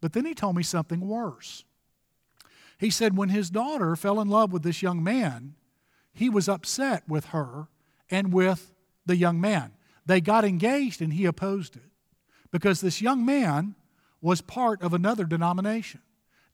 But 0.00 0.12
then 0.12 0.26
he 0.26 0.34
told 0.34 0.56
me 0.56 0.62
something 0.62 1.00
worse. 1.00 1.64
He 2.78 2.90
said 2.90 3.16
when 3.16 3.30
his 3.30 3.48
daughter 3.48 3.96
fell 3.96 4.20
in 4.20 4.28
love 4.28 4.52
with 4.52 4.62
this 4.62 4.82
young 4.82 5.02
man, 5.02 5.54
he 6.12 6.28
was 6.28 6.48
upset 6.48 7.08
with 7.08 7.26
her 7.26 7.68
and 8.10 8.32
with 8.32 8.74
the 9.06 9.16
young 9.16 9.40
man. 9.40 9.72
They 10.04 10.20
got 10.20 10.44
engaged 10.44 11.00
and 11.00 11.14
he 11.14 11.24
opposed 11.24 11.76
it 11.76 11.90
because 12.50 12.80
this 12.80 13.00
young 13.00 13.24
man 13.24 13.75
was 14.20 14.40
part 14.40 14.82
of 14.82 14.94
another 14.94 15.24
denomination. 15.24 16.00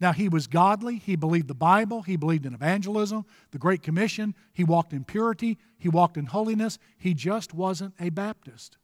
Now, 0.00 0.12
he 0.12 0.28
was 0.28 0.48
godly. 0.48 0.96
He 0.96 1.14
believed 1.14 1.46
the 1.46 1.54
Bible. 1.54 2.02
He 2.02 2.16
believed 2.16 2.44
in 2.44 2.54
evangelism, 2.54 3.24
the 3.52 3.58
Great 3.58 3.82
Commission. 3.82 4.34
He 4.52 4.64
walked 4.64 4.92
in 4.92 5.04
purity. 5.04 5.58
He 5.78 5.88
walked 5.88 6.16
in 6.16 6.26
holiness. 6.26 6.78
He 6.98 7.14
just 7.14 7.54
wasn't 7.54 7.94
a 8.00 8.10
Baptist. 8.10 8.78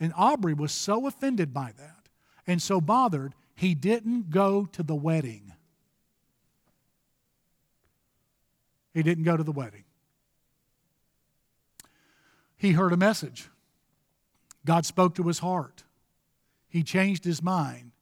And 0.00 0.12
Aubrey 0.16 0.54
was 0.54 0.72
so 0.72 1.06
offended 1.06 1.52
by 1.52 1.72
that 1.76 2.08
and 2.46 2.62
so 2.62 2.80
bothered, 2.80 3.34
he 3.54 3.74
didn't 3.74 4.30
go 4.30 4.64
to 4.72 4.82
the 4.82 4.94
wedding. 4.94 5.52
He 8.94 9.02
didn't 9.02 9.24
go 9.24 9.36
to 9.36 9.44
the 9.44 9.52
wedding. 9.52 9.84
He 12.56 12.72
heard 12.72 12.92
a 12.92 12.96
message. 12.96 13.50
God 14.64 14.86
spoke 14.86 15.14
to 15.16 15.24
his 15.24 15.40
heart. 15.40 15.84
He 16.68 16.82
changed 16.82 17.24
his 17.24 17.42
mind. 17.42 17.92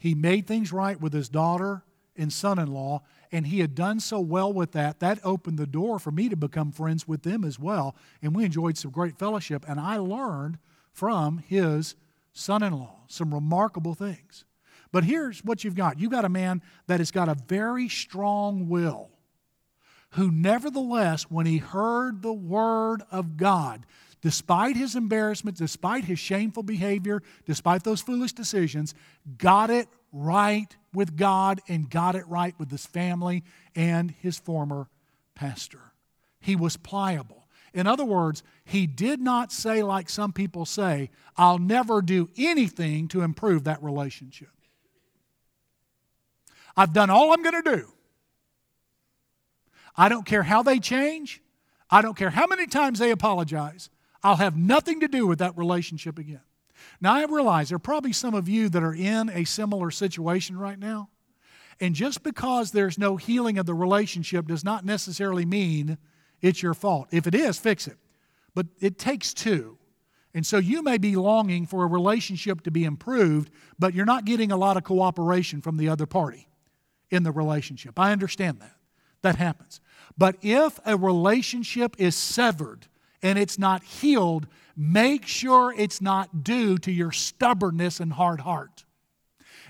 He 0.00 0.14
made 0.14 0.46
things 0.46 0.72
right 0.72 0.98
with 0.98 1.12
his 1.12 1.28
daughter 1.28 1.84
and 2.16 2.32
son 2.32 2.58
in 2.58 2.72
law, 2.72 3.02
and 3.30 3.46
he 3.46 3.60
had 3.60 3.74
done 3.74 4.00
so 4.00 4.18
well 4.18 4.50
with 4.50 4.72
that. 4.72 4.98
That 5.00 5.20
opened 5.22 5.58
the 5.58 5.66
door 5.66 5.98
for 5.98 6.10
me 6.10 6.30
to 6.30 6.36
become 6.36 6.72
friends 6.72 7.06
with 7.06 7.22
them 7.22 7.44
as 7.44 7.58
well, 7.58 7.94
and 8.22 8.34
we 8.34 8.46
enjoyed 8.46 8.78
some 8.78 8.90
great 8.90 9.18
fellowship. 9.18 9.62
And 9.68 9.78
I 9.78 9.98
learned 9.98 10.58
from 10.90 11.44
his 11.46 11.96
son 12.32 12.62
in 12.62 12.72
law 12.72 13.00
some 13.08 13.34
remarkable 13.34 13.94
things. 13.94 14.46
But 14.90 15.04
here's 15.04 15.44
what 15.44 15.64
you've 15.64 15.76
got 15.76 16.00
you've 16.00 16.10
got 16.10 16.24
a 16.24 16.30
man 16.30 16.62
that 16.86 17.00
has 17.00 17.10
got 17.10 17.28
a 17.28 17.36
very 17.46 17.88
strong 17.90 18.70
will 18.70 19.10
who 20.14 20.30
nevertheless, 20.30 21.24
when 21.24 21.46
he 21.46 21.58
heard 21.58 22.22
the 22.22 22.32
word 22.32 23.02
of 23.12 23.36
God, 23.36 23.86
despite 24.22 24.76
his 24.76 24.96
embarrassment, 24.96 25.56
despite 25.56 26.04
his 26.04 26.18
shameful 26.18 26.62
behavior, 26.62 27.22
despite 27.46 27.84
those 27.84 28.00
foolish 28.00 28.32
decisions, 28.32 28.94
got 29.38 29.70
it 29.70 29.88
right 30.12 30.76
with 30.92 31.16
God 31.16 31.60
and 31.68 31.88
got 31.88 32.14
it 32.14 32.26
right 32.26 32.54
with 32.58 32.70
his 32.70 32.86
family 32.86 33.44
and 33.74 34.10
his 34.10 34.38
former 34.38 34.88
pastor. 35.34 35.92
He 36.40 36.56
was 36.56 36.76
pliable. 36.76 37.46
In 37.72 37.86
other 37.86 38.04
words, 38.04 38.42
he 38.64 38.86
did 38.86 39.20
not 39.20 39.52
say, 39.52 39.82
like 39.82 40.10
some 40.10 40.32
people 40.32 40.66
say, 40.66 41.10
I'll 41.36 41.58
never 41.58 42.02
do 42.02 42.28
anything 42.36 43.08
to 43.08 43.22
improve 43.22 43.64
that 43.64 43.82
relationship. 43.82 44.50
I've 46.76 46.92
done 46.92 47.10
all 47.10 47.32
I'm 47.32 47.42
going 47.42 47.62
to 47.62 47.76
do. 47.76 47.92
I 49.96 50.08
don't 50.08 50.26
care 50.26 50.42
how 50.42 50.62
they 50.62 50.78
change. 50.78 51.42
I 51.90 52.02
don't 52.02 52.16
care 52.16 52.30
how 52.30 52.46
many 52.46 52.66
times 52.66 52.98
they 52.98 53.10
apologize. 53.10 53.90
I'll 54.22 54.36
have 54.36 54.56
nothing 54.56 55.00
to 55.00 55.08
do 55.08 55.26
with 55.26 55.38
that 55.38 55.56
relationship 55.56 56.18
again. 56.18 56.42
Now, 57.00 57.14
I 57.14 57.24
realize 57.24 57.68
there 57.68 57.76
are 57.76 57.78
probably 57.78 58.12
some 58.12 58.34
of 58.34 58.48
you 58.48 58.68
that 58.68 58.82
are 58.82 58.94
in 58.94 59.30
a 59.30 59.44
similar 59.44 59.90
situation 59.90 60.58
right 60.58 60.78
now. 60.78 61.08
And 61.80 61.94
just 61.94 62.22
because 62.22 62.72
there's 62.72 62.98
no 62.98 63.16
healing 63.16 63.58
of 63.58 63.66
the 63.66 63.74
relationship 63.74 64.46
does 64.46 64.64
not 64.64 64.84
necessarily 64.84 65.46
mean 65.46 65.98
it's 66.42 66.62
your 66.62 66.74
fault. 66.74 67.08
If 67.10 67.26
it 67.26 67.34
is, 67.34 67.58
fix 67.58 67.86
it. 67.86 67.96
But 68.54 68.66
it 68.80 68.98
takes 68.98 69.32
two. 69.32 69.78
And 70.34 70.46
so 70.46 70.58
you 70.58 70.82
may 70.82 70.98
be 70.98 71.16
longing 71.16 71.66
for 71.66 71.84
a 71.84 71.88
relationship 71.88 72.62
to 72.62 72.70
be 72.70 72.84
improved, 72.84 73.50
but 73.78 73.94
you're 73.94 74.04
not 74.04 74.24
getting 74.24 74.52
a 74.52 74.56
lot 74.56 74.76
of 74.76 74.84
cooperation 74.84 75.60
from 75.60 75.76
the 75.76 75.88
other 75.88 76.06
party 76.06 76.48
in 77.10 77.24
the 77.24 77.32
relationship. 77.32 77.98
I 77.98 78.12
understand 78.12 78.60
that. 78.60 78.76
That 79.22 79.36
happens. 79.36 79.80
But 80.16 80.36
if 80.40 80.78
a 80.84 80.96
relationship 80.96 81.96
is 81.98 82.14
severed 82.14 82.86
and 83.22 83.38
it's 83.38 83.58
not 83.58 83.82
healed, 83.82 84.46
make 84.76 85.26
sure 85.26 85.74
it's 85.76 86.00
not 86.00 86.42
due 86.42 86.78
to 86.78 86.90
your 86.90 87.12
stubbornness 87.12 88.00
and 88.00 88.12
hard 88.12 88.40
heart. 88.40 88.84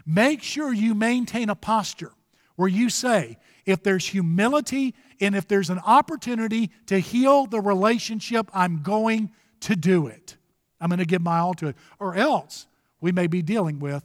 Make 0.07 0.43
sure 0.43 0.73
you 0.73 0.95
maintain 0.95 1.51
a 1.51 1.55
posture 1.55 2.13
where 2.57 2.69
you 2.69 2.89
say, 2.89 3.39
if 3.67 3.83
there's 3.83 4.07
humility 4.07 4.95
and 5.21 5.35
if 5.35 5.47
there's 5.47 5.71
an 5.71 5.79
opportunity 5.81 6.71
to 6.87 6.99
heal 6.99 7.47
the 7.47 7.61
relationship, 7.61 8.51
I'm 8.55 8.83
going 8.83 9.31
to 9.61 9.77
do 9.77 10.07
it. 10.07 10.37
I'm 10.81 10.89
going 10.89 10.99
to 10.99 11.07
give 11.07 11.23
my 11.23 11.39
all 11.39 11.55
to 11.55 11.69
it. 11.69 11.77
Or 11.99 12.15
else 12.15 12.67
we 13.01 13.13
may 13.13 13.27
be 13.27 13.43
dealing 13.43 13.79
with 13.79 14.03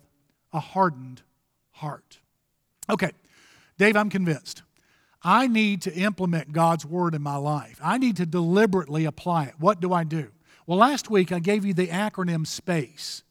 a 0.53 0.60
hardened 0.60 1.21
heart. 1.71 2.19
Okay, 2.89 3.12
Dave, 3.77 3.95
I'm 3.95 4.10
convinced. 4.10 4.62
I 5.25 5.47
need 5.47 5.81
to 5.81 5.93
implement 5.93 6.53
God's 6.53 6.85
word 6.85 7.15
in 7.15 7.23
my 7.23 7.35
life. 7.35 7.79
I 7.83 7.97
need 7.97 8.15
to 8.17 8.27
deliberately 8.27 9.05
apply 9.05 9.45
it. 9.45 9.55
What 9.57 9.79
do 9.81 9.91
I 9.91 10.03
do? 10.03 10.29
Well, 10.67 10.77
last 10.77 11.09
week 11.09 11.31
I 11.31 11.39
gave 11.39 11.65
you 11.65 11.73
the 11.73 11.88
acronym 11.88 12.45
SPACE, 12.45 13.23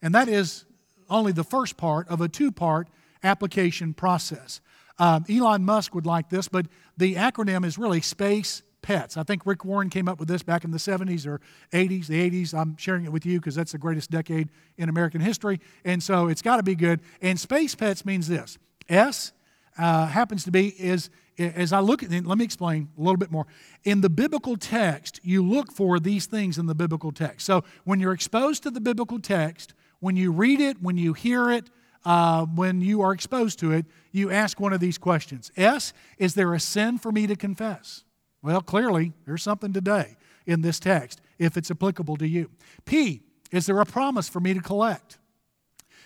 and 0.00 0.14
that 0.14 0.28
is 0.28 0.64
only 1.10 1.30
the 1.30 1.44
first 1.44 1.76
part 1.76 2.08
of 2.08 2.22
a 2.22 2.28
two 2.28 2.52
part 2.52 2.88
application 3.22 3.92
process. 3.92 4.62
Um, 4.98 5.26
Elon 5.28 5.62
Musk 5.62 5.94
would 5.94 6.06
like 6.06 6.30
this, 6.30 6.48
but 6.48 6.66
the 6.96 7.16
acronym 7.16 7.66
is 7.66 7.76
really 7.76 8.00
SPACE 8.00 8.62
pets. 8.80 9.18
I 9.18 9.22
think 9.22 9.44
Rick 9.44 9.62
Warren 9.64 9.90
came 9.90 10.08
up 10.08 10.18
with 10.18 10.28
this 10.28 10.42
back 10.42 10.64
in 10.64 10.70
the 10.70 10.78
70s 10.78 11.26
or 11.26 11.40
80s, 11.72 12.06
the 12.06 12.30
80s. 12.30 12.54
I'm 12.54 12.78
sharing 12.78 13.04
it 13.04 13.12
with 13.12 13.26
you 13.26 13.38
because 13.38 13.54
that's 13.54 13.72
the 13.72 13.78
greatest 13.78 14.10
decade 14.10 14.48
in 14.78 14.88
American 14.88 15.20
history. 15.20 15.60
And 15.84 16.02
so 16.02 16.28
it's 16.28 16.42
got 16.42 16.56
to 16.56 16.62
be 16.62 16.74
good. 16.74 17.00
And 17.20 17.38
space 17.38 17.74
pets 17.74 18.06
means 18.06 18.26
this 18.26 18.58
S 18.88 19.32
uh, 19.78 20.06
happens 20.06 20.44
to 20.44 20.50
be, 20.50 20.68
is 20.68 21.10
as 21.38 21.72
I 21.72 21.80
look 21.80 22.02
at 22.02 22.12
it, 22.12 22.26
let 22.26 22.38
me 22.38 22.44
explain 22.44 22.88
a 22.96 23.00
little 23.00 23.16
bit 23.16 23.30
more. 23.30 23.46
In 23.84 24.00
the 24.00 24.10
biblical 24.10 24.56
text, 24.56 25.20
you 25.22 25.42
look 25.42 25.72
for 25.72 25.98
these 25.98 26.26
things 26.26 26.58
in 26.58 26.66
the 26.66 26.74
biblical 26.74 27.12
text. 27.12 27.46
So 27.46 27.64
when 27.84 28.00
you're 28.00 28.12
exposed 28.12 28.62
to 28.64 28.70
the 28.70 28.80
biblical 28.80 29.18
text, 29.18 29.74
when 30.00 30.16
you 30.16 30.30
read 30.32 30.60
it, 30.60 30.82
when 30.82 30.98
you 30.98 31.12
hear 31.12 31.50
it, 31.50 31.70
uh, 32.04 32.44
when 32.46 32.80
you 32.80 33.00
are 33.00 33.12
exposed 33.12 33.58
to 33.60 33.72
it, 33.72 33.86
you 34.10 34.30
ask 34.30 34.60
one 34.60 34.72
of 34.72 34.80
these 34.80 34.98
questions 34.98 35.50
S, 35.56 35.92
is 36.18 36.34
there 36.34 36.52
a 36.54 36.60
sin 36.60 36.98
for 36.98 37.12
me 37.12 37.26
to 37.26 37.36
confess? 37.36 38.04
Well, 38.42 38.60
clearly, 38.60 39.12
there's 39.24 39.42
something 39.42 39.72
today 39.72 40.16
in 40.46 40.62
this 40.62 40.80
text 40.80 41.20
if 41.38 41.56
it's 41.56 41.70
applicable 41.70 42.16
to 42.16 42.26
you. 42.26 42.50
P, 42.84 43.22
is 43.50 43.66
there 43.66 43.80
a 43.80 43.86
promise 43.86 44.28
for 44.28 44.40
me 44.40 44.52
to 44.54 44.60
collect? 44.60 45.18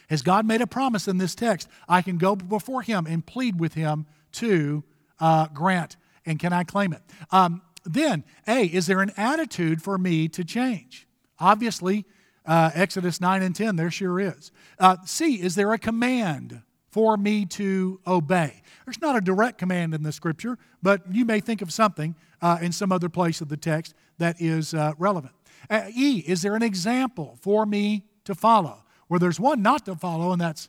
Has 0.08 0.22
God 0.22 0.46
made 0.46 0.60
a 0.60 0.66
promise 0.66 1.08
in 1.08 1.18
this 1.18 1.34
text? 1.34 1.68
I 1.88 2.02
can 2.02 2.18
go 2.18 2.36
before 2.36 2.82
Him 2.82 3.06
and 3.06 3.24
plead 3.24 3.58
with 3.58 3.74
Him 3.74 4.06
to 4.32 4.84
uh, 5.20 5.48
grant, 5.48 5.96
and 6.24 6.38
can 6.38 6.52
I 6.52 6.64
claim 6.64 6.92
it? 6.92 7.02
Um, 7.30 7.62
then, 7.84 8.24
A, 8.46 8.64
is 8.66 8.86
there 8.86 9.00
an 9.00 9.12
attitude 9.16 9.82
for 9.82 9.98
me 9.98 10.28
to 10.28 10.44
change? 10.44 11.06
Obviously, 11.38 12.04
uh, 12.44 12.70
Exodus 12.74 13.20
9 13.20 13.42
and 13.42 13.54
10, 13.54 13.76
there 13.76 13.90
sure 13.90 14.20
is. 14.20 14.52
Uh, 14.78 14.96
C, 15.04 15.34
is 15.34 15.54
there 15.54 15.72
a 15.72 15.78
command 15.78 16.62
for 16.88 17.16
me 17.16 17.44
to 17.46 18.00
obey? 18.06 18.62
There's 18.84 19.00
not 19.00 19.16
a 19.16 19.20
direct 19.20 19.58
command 19.58 19.94
in 19.94 20.02
the 20.02 20.12
scripture, 20.12 20.58
but 20.82 21.02
you 21.12 21.24
may 21.24 21.40
think 21.40 21.62
of 21.62 21.72
something 21.72 22.14
uh, 22.40 22.58
in 22.60 22.72
some 22.72 22.92
other 22.92 23.08
place 23.08 23.40
of 23.40 23.48
the 23.48 23.56
text 23.56 23.94
that 24.18 24.40
is 24.40 24.74
uh, 24.74 24.92
relevant. 24.98 25.34
Uh, 25.68 25.88
e, 25.94 26.24
is 26.26 26.42
there 26.42 26.54
an 26.54 26.62
example 26.62 27.36
for 27.40 27.66
me 27.66 28.04
to 28.24 28.34
follow? 28.34 28.84
Where 29.08 29.20
there's 29.20 29.40
one 29.40 29.62
not 29.62 29.84
to 29.86 29.94
follow, 29.94 30.32
and 30.32 30.40
that's 30.40 30.68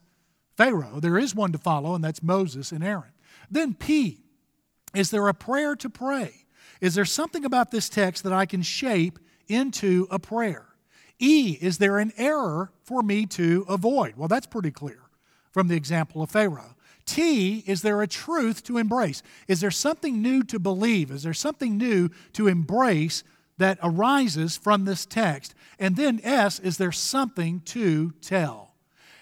Pharaoh. 0.56 1.00
There 1.00 1.18
is 1.18 1.36
one 1.36 1.52
to 1.52 1.58
follow, 1.58 1.96
and 1.96 2.04
that's 2.04 2.24
Moses 2.24 2.72
and 2.72 2.84
Aaron. 2.84 3.12
Then 3.50 3.74
P, 3.74 4.24
is 4.94 5.12
there 5.12 5.28
a 5.28 5.34
prayer 5.34 5.76
to 5.76 5.90
pray? 5.90 6.46
Is 6.82 6.96
there 6.96 7.06
something 7.06 7.46
about 7.46 7.72
this 7.72 7.90
text 7.90 8.24
that 8.24 8.34
I 8.34 8.46
can 8.46 8.62
shape 8.62 9.20
into 9.48 10.08
a 10.12 10.20
prayer? 10.20 10.66
E, 11.20 11.58
is 11.62 11.78
there 11.78 11.98
an 11.98 12.12
error 12.18 12.72
for 12.84 13.02
me 13.02 13.26
to 13.26 13.66
avoid? 13.68 14.16
Well, 14.18 14.28
that's 14.28 14.46
pretty 14.46 14.72
clear 14.72 15.00
from 15.52 15.68
the 15.68 15.76
example 15.76 16.22
of 16.22 16.30
Pharaoh. 16.30 16.76
T, 17.06 17.64
is 17.66 17.82
there 17.82 18.02
a 18.02 18.08
truth 18.08 18.64
to 18.66 18.78
embrace? 18.78 19.24
Is 19.48 19.62
there 19.62 19.72
something 19.72 20.22
new 20.22 20.44
to 20.44 20.60
believe? 20.60 21.10
Is 21.10 21.24
there 21.24 21.34
something 21.34 21.78
new 21.78 22.10
to 22.34 22.48
embrace 22.48 23.24
that 23.58 23.80
arises 23.82 24.58
from 24.58 24.86
this 24.86 25.06
text? 25.06 25.56
And 25.80 25.96
then 25.96 26.20
S, 26.24 26.60
is 26.60 26.78
there 26.78 26.92
something 26.92 27.62
to 27.62 28.12
tell? 28.22 28.74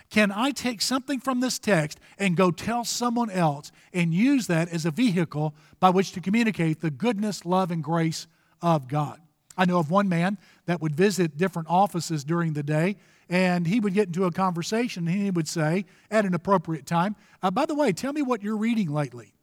Can 0.09 0.31
I 0.31 0.51
take 0.51 0.81
something 0.81 1.19
from 1.19 1.39
this 1.39 1.59
text 1.59 1.99
and 2.17 2.37
go 2.37 2.51
tell 2.51 2.85
someone 2.85 3.29
else 3.29 3.71
and 3.93 4.13
use 4.13 4.47
that 4.47 4.69
as 4.69 4.85
a 4.85 4.91
vehicle 4.91 5.55
by 5.79 5.89
which 5.89 6.11
to 6.13 6.21
communicate 6.21 6.81
the 6.81 6.91
goodness, 6.91 7.45
love, 7.45 7.71
and 7.71 7.83
grace 7.83 8.27
of 8.61 8.87
God? 8.87 9.19
I 9.57 9.65
know 9.65 9.79
of 9.79 9.89
one 9.89 10.09
man 10.09 10.37
that 10.65 10.81
would 10.81 10.95
visit 10.95 11.37
different 11.37 11.69
offices 11.69 12.23
during 12.23 12.53
the 12.53 12.63
day 12.63 12.97
and 13.29 13.65
he 13.65 13.79
would 13.79 13.93
get 13.93 14.07
into 14.07 14.25
a 14.25 14.31
conversation 14.31 15.07
and 15.07 15.17
he 15.17 15.31
would 15.31 15.47
say 15.47 15.85
at 16.11 16.25
an 16.25 16.33
appropriate 16.33 16.85
time, 16.85 17.15
uh, 17.41 17.51
By 17.51 17.65
the 17.65 17.75
way, 17.75 17.91
tell 17.91 18.13
me 18.13 18.21
what 18.21 18.43
you're 18.43 18.57
reading 18.57 18.91
lately. 18.91 19.33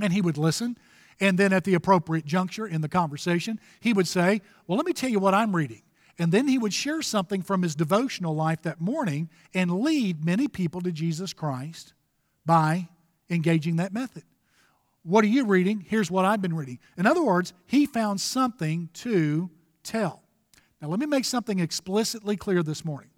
And 0.00 0.12
he 0.12 0.20
would 0.20 0.38
listen. 0.38 0.78
And 1.20 1.38
then 1.38 1.52
at 1.52 1.64
the 1.64 1.74
appropriate 1.74 2.24
juncture 2.24 2.66
in 2.66 2.80
the 2.80 2.88
conversation, 2.88 3.58
he 3.80 3.92
would 3.92 4.06
say, 4.06 4.40
Well, 4.66 4.76
let 4.76 4.86
me 4.86 4.92
tell 4.92 5.10
you 5.10 5.18
what 5.18 5.34
I'm 5.34 5.54
reading. 5.54 5.82
And 6.18 6.32
then 6.32 6.48
he 6.48 6.58
would 6.58 6.74
share 6.74 7.00
something 7.02 7.42
from 7.42 7.62
his 7.62 7.74
devotional 7.74 8.34
life 8.34 8.62
that 8.62 8.80
morning 8.80 9.30
and 9.54 9.80
lead 9.80 10.24
many 10.24 10.48
people 10.48 10.80
to 10.80 10.90
Jesus 10.90 11.32
Christ 11.32 11.94
by 12.44 12.88
engaging 13.30 13.76
that 13.76 13.92
method. 13.92 14.24
What 15.04 15.24
are 15.24 15.28
you 15.28 15.44
reading? 15.44 15.84
Here's 15.88 16.10
what 16.10 16.24
I've 16.24 16.42
been 16.42 16.56
reading. 16.56 16.80
In 16.96 17.06
other 17.06 17.22
words, 17.22 17.52
he 17.66 17.86
found 17.86 18.20
something 18.20 18.88
to 18.94 19.48
tell. 19.84 20.22
Now, 20.82 20.88
let 20.88 20.98
me 20.98 21.06
make 21.06 21.24
something 21.24 21.60
explicitly 21.60 22.36
clear 22.36 22.62
this 22.62 22.84
morning 22.84 23.10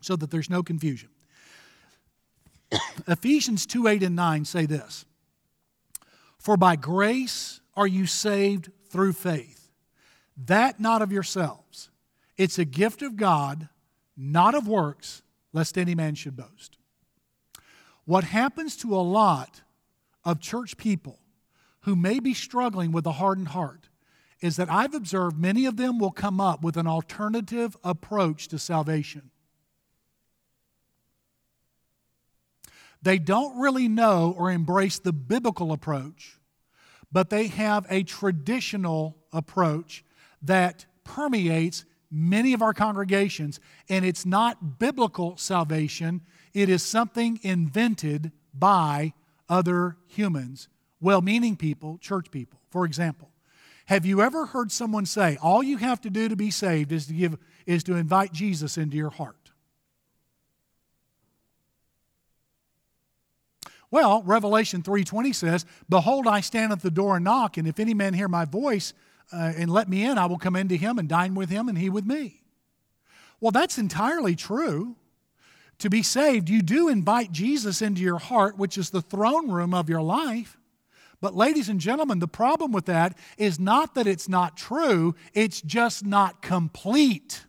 so 0.00 0.16
that 0.16 0.30
there's 0.30 0.50
no 0.50 0.62
confusion. 0.62 1.10
Ephesians 3.06 3.66
2 3.66 3.86
8 3.86 4.02
and 4.02 4.16
9 4.16 4.44
say 4.44 4.66
this 4.66 5.04
For 6.42 6.56
by 6.56 6.74
grace 6.74 7.60
are 7.76 7.86
you 7.86 8.04
saved 8.04 8.72
through 8.90 9.12
faith, 9.12 9.70
that 10.36 10.80
not 10.80 11.00
of 11.00 11.12
yourselves. 11.12 11.88
It's 12.36 12.58
a 12.58 12.64
gift 12.64 13.00
of 13.00 13.16
God, 13.16 13.68
not 14.16 14.56
of 14.56 14.66
works, 14.66 15.22
lest 15.52 15.78
any 15.78 15.94
man 15.94 16.16
should 16.16 16.36
boast. 16.36 16.78
What 18.06 18.24
happens 18.24 18.76
to 18.78 18.96
a 18.96 18.98
lot 18.98 19.62
of 20.24 20.40
church 20.40 20.76
people 20.76 21.20
who 21.82 21.94
may 21.94 22.18
be 22.18 22.34
struggling 22.34 22.90
with 22.90 23.06
a 23.06 23.12
hardened 23.12 23.48
heart 23.48 23.88
is 24.40 24.56
that 24.56 24.70
I've 24.70 24.94
observed 24.94 25.38
many 25.38 25.66
of 25.66 25.76
them 25.76 26.00
will 26.00 26.10
come 26.10 26.40
up 26.40 26.62
with 26.64 26.76
an 26.76 26.88
alternative 26.88 27.76
approach 27.84 28.48
to 28.48 28.58
salvation. 28.58 29.30
They 33.02 33.18
don't 33.18 33.58
really 33.58 33.88
know 33.88 34.34
or 34.38 34.50
embrace 34.50 34.98
the 34.98 35.12
biblical 35.12 35.72
approach, 35.72 36.38
but 37.10 37.30
they 37.30 37.48
have 37.48 37.86
a 37.90 38.04
traditional 38.04 39.16
approach 39.32 40.04
that 40.42 40.86
permeates 41.04 41.84
many 42.10 42.52
of 42.52 42.62
our 42.62 42.74
congregations, 42.74 43.58
and 43.88 44.04
it's 44.04 44.26
not 44.26 44.78
biblical 44.78 45.36
salvation, 45.36 46.20
it 46.52 46.68
is 46.68 46.82
something 46.82 47.40
invented 47.42 48.30
by 48.54 49.14
other 49.48 49.96
humans, 50.06 50.68
well 51.00 51.22
meaning 51.22 51.56
people, 51.56 51.98
church 51.98 52.30
people. 52.30 52.60
For 52.70 52.84
example, 52.84 53.30
have 53.86 54.06
you 54.06 54.22
ever 54.22 54.46
heard 54.46 54.70
someone 54.70 55.06
say, 55.06 55.36
all 55.42 55.62
you 55.62 55.78
have 55.78 56.00
to 56.02 56.10
do 56.10 56.28
to 56.28 56.36
be 56.36 56.50
saved 56.50 56.92
is 56.92 57.06
to, 57.06 57.14
give, 57.14 57.36
is 57.66 57.82
to 57.84 57.96
invite 57.96 58.32
Jesus 58.32 58.78
into 58.78 58.96
your 58.96 59.10
heart? 59.10 59.41
Well, 63.92 64.22
Revelation 64.22 64.82
3:20 64.82 65.34
says, 65.34 65.66
"Behold, 65.88 66.26
I 66.26 66.40
stand 66.40 66.72
at 66.72 66.80
the 66.80 66.90
door 66.90 67.16
and 67.16 67.24
knock, 67.24 67.58
and 67.58 67.68
if 67.68 67.78
any 67.78 67.92
man 67.92 68.14
hear 68.14 68.26
my 68.26 68.46
voice 68.46 68.94
uh, 69.30 69.52
and 69.54 69.70
let 69.70 69.88
me 69.88 70.02
in, 70.02 70.16
I 70.16 70.26
will 70.26 70.38
come 70.38 70.56
into 70.56 70.76
him 70.76 70.98
and 70.98 71.08
dine 71.08 71.34
with 71.34 71.50
him 71.50 71.68
and 71.68 71.76
he 71.76 71.90
with 71.90 72.06
me." 72.06 72.40
Well, 73.38 73.52
that's 73.52 73.76
entirely 73.76 74.34
true. 74.34 74.96
To 75.78 75.90
be 75.90 76.02
saved, 76.02 76.48
you 76.48 76.62
do 76.62 76.88
invite 76.88 77.32
Jesus 77.32 77.82
into 77.82 78.00
your 78.00 78.18
heart, 78.18 78.56
which 78.56 78.78
is 78.78 78.90
the 78.90 79.02
throne 79.02 79.50
room 79.50 79.74
of 79.74 79.90
your 79.90 80.02
life. 80.02 80.56
But, 81.20 81.34
ladies 81.34 81.68
and 81.68 81.78
gentlemen, 81.78 82.18
the 82.18 82.28
problem 82.28 82.72
with 82.72 82.86
that 82.86 83.16
is 83.36 83.60
not 83.60 83.94
that 83.94 84.06
it's 84.06 84.28
not 84.28 84.56
true, 84.56 85.14
it's 85.34 85.60
just 85.60 86.04
not 86.04 86.40
complete. 86.40 87.44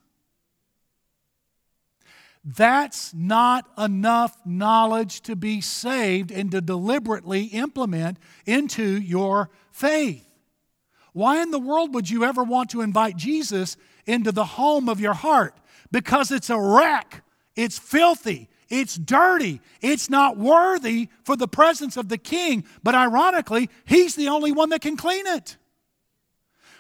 That's 2.43 3.13
not 3.13 3.65
enough 3.77 4.36
knowledge 4.45 5.21
to 5.21 5.36
be 5.36 5.62
saved 5.62 6.29
and 6.29 6.51
to 6.51 6.60
deliberately 6.60 7.45
implement 7.45 8.17
into 8.45 8.84
your 8.84 9.49
faith. 9.71 10.27
Why 11.13 11.41
in 11.41 11.51
the 11.51 11.60
world 11.60 11.93
would 11.93 12.10
you 12.10 12.25
ever 12.25 12.43
want 12.43 12.71
to 12.71 12.82
invite 12.82 13.15
Jesus 13.15 13.77
into 14.06 14.32
the 14.32 14.43
home 14.43 14.89
of 14.89 14.99
your 14.99 15.13
heart? 15.13 15.56
Because 15.91 16.32
it's 16.32 16.49
a 16.49 16.60
wreck, 16.60 17.23
it's 17.56 17.77
filthy, 17.77 18.49
it's 18.67 18.95
dirty, 18.95 19.62
it's 19.79 20.10
not 20.10 20.38
worthy 20.38 21.10
for 21.23 21.38
the 21.38 21.47
presence 21.47 21.95
of 21.95 22.10
the 22.10 22.17
king. 22.17 22.65
But 22.82 22.95
ironically, 22.95 23.69
he's 23.86 24.15
the 24.15 24.27
only 24.27 24.51
one 24.51 24.69
that 24.69 24.82
can 24.82 24.97
clean 24.97 25.27
it. 25.27 25.58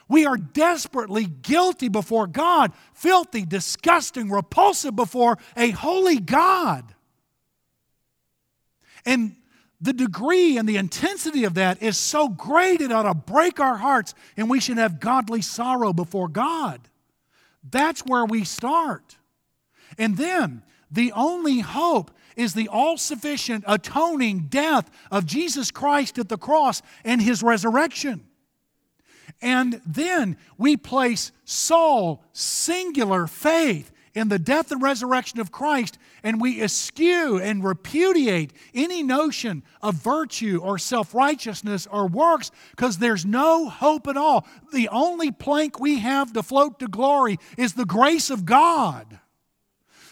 We 0.07 0.25
are 0.25 0.37
desperately 0.37 1.25
guilty 1.25 1.89
before 1.89 2.27
God, 2.27 2.73
filthy, 2.93 3.45
disgusting, 3.45 4.29
repulsive 4.29 4.95
before 4.95 5.37
a 5.55 5.71
holy 5.71 6.19
God. 6.19 6.93
And 9.05 9.35
the 9.81 9.93
degree 9.93 10.57
and 10.57 10.67
the 10.67 10.77
intensity 10.77 11.43
of 11.43 11.55
that 11.55 11.81
is 11.81 11.97
so 11.97 12.29
great 12.29 12.79
it 12.79 12.91
ought 12.91 13.03
to 13.03 13.13
break 13.13 13.59
our 13.59 13.77
hearts, 13.77 14.13
and 14.37 14.49
we 14.49 14.59
should 14.59 14.77
have 14.77 14.99
godly 14.99 15.41
sorrow 15.41 15.91
before 15.91 16.29
God. 16.29 16.79
That's 17.69 18.01
where 18.01 18.25
we 18.25 18.43
start. 18.43 19.17
And 19.97 20.17
then 20.17 20.63
the 20.89 21.11
only 21.13 21.59
hope 21.59 22.11
is 22.35 22.53
the 22.53 22.67
all 22.67 22.97
sufficient 22.97 23.63
atoning 23.67 24.47
death 24.49 24.89
of 25.11 25.25
Jesus 25.25 25.71
Christ 25.71 26.17
at 26.17 26.29
the 26.29 26.37
cross 26.37 26.81
and 27.03 27.21
his 27.21 27.43
resurrection. 27.43 28.25
And 29.41 29.81
then 29.85 30.37
we 30.57 30.77
place 30.77 31.31
sole, 31.43 32.23
singular 32.31 33.27
faith 33.27 33.91
in 34.13 34.29
the 34.29 34.39
death 34.39 34.71
and 34.71 34.81
resurrection 34.81 35.39
of 35.39 35.51
Christ, 35.51 35.97
and 36.21 36.39
we 36.39 36.61
eschew 36.61 37.39
and 37.39 37.63
repudiate 37.63 38.53
any 38.73 39.01
notion 39.01 39.63
of 39.81 39.95
virtue 39.95 40.59
or 40.63 40.77
self 40.77 41.15
righteousness 41.15 41.87
or 41.89 42.07
works 42.07 42.51
because 42.71 42.97
there's 42.97 43.25
no 43.25 43.69
hope 43.69 44.07
at 44.07 44.17
all. 44.17 44.45
The 44.71 44.87
only 44.89 45.31
plank 45.31 45.79
we 45.79 45.99
have 45.99 46.31
to 46.33 46.43
float 46.43 46.79
to 46.79 46.87
glory 46.87 47.39
is 47.57 47.73
the 47.73 47.85
grace 47.85 48.29
of 48.29 48.45
God. 48.45 49.19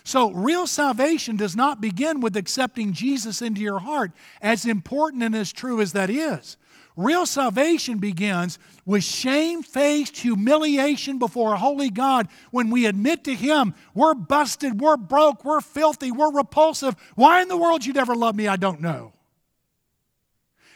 So, 0.04 0.32
real 0.32 0.66
salvation 0.66 1.36
does 1.36 1.56
not 1.56 1.80
begin 1.80 2.22
with 2.22 2.36
accepting 2.36 2.94
Jesus 2.94 3.42
into 3.42 3.62
your 3.62 3.80
heart, 3.80 4.12
as 4.42 4.66
important 4.66 5.22
and 5.22 5.36
as 5.36 5.54
true 5.54 5.80
as 5.80 5.94
that 5.94 6.10
is. 6.10 6.58
Real 6.98 7.26
salvation 7.26 8.00
begins 8.00 8.60
with 8.86 9.04
shame-faced 9.04 10.18
humiliation 10.18 11.20
before 11.20 11.54
a 11.54 11.58
holy 11.58 11.90
God 11.90 12.28
when 12.52 12.70
we 12.70 12.86
admit 12.86 13.24
to 13.26 13.34
Him, 13.34 13.74
we're 13.94 14.14
busted, 14.14 14.82
we're 14.82 14.98
broke, 14.98 15.46
we're 15.46 15.62
filthy, 15.62 16.12
we're 16.12 16.34
repulsive. 16.34 16.96
Why 17.16 17.42
in 17.42 17.48
the 17.48 17.58
world 17.58 17.86
you'd 17.86 17.98
ever 17.98 18.16
love 18.16 18.36
me, 18.36 18.48
I 18.48 18.58
don't 18.58 18.82
know. 18.82 19.14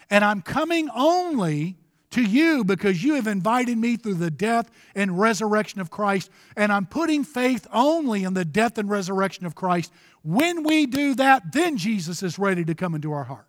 And 0.10 0.24
I'm 0.24 0.42
coming 0.42 0.90
only 0.96 1.78
to 2.12 2.24
you 2.24 2.64
because 2.64 3.04
you 3.04 3.16
have 3.16 3.28
invited 3.28 3.78
me 3.78 3.98
through 3.98 4.14
the 4.14 4.32
death 4.32 4.72
and 4.96 5.20
resurrection 5.20 5.82
of 5.82 5.92
Christ, 5.92 6.30
and 6.56 6.72
I'm 6.72 6.86
putting 6.86 7.26
faith 7.26 7.68
only 7.74 8.24
in 8.24 8.34
the 8.34 8.46
death 8.46 8.78
and 8.78 8.90
resurrection 8.90 9.46
of 9.46 9.56
Christ. 9.56 9.92
When 10.24 10.64
we 10.64 10.86
do 10.86 11.16
that, 11.16 11.52
then 11.52 11.76
Jesus 11.76 12.24
is 12.24 12.40
ready 12.40 12.64
to 12.66 12.74
come 12.74 12.96
into 12.96 13.12
our 13.12 13.26
heart 13.26 13.48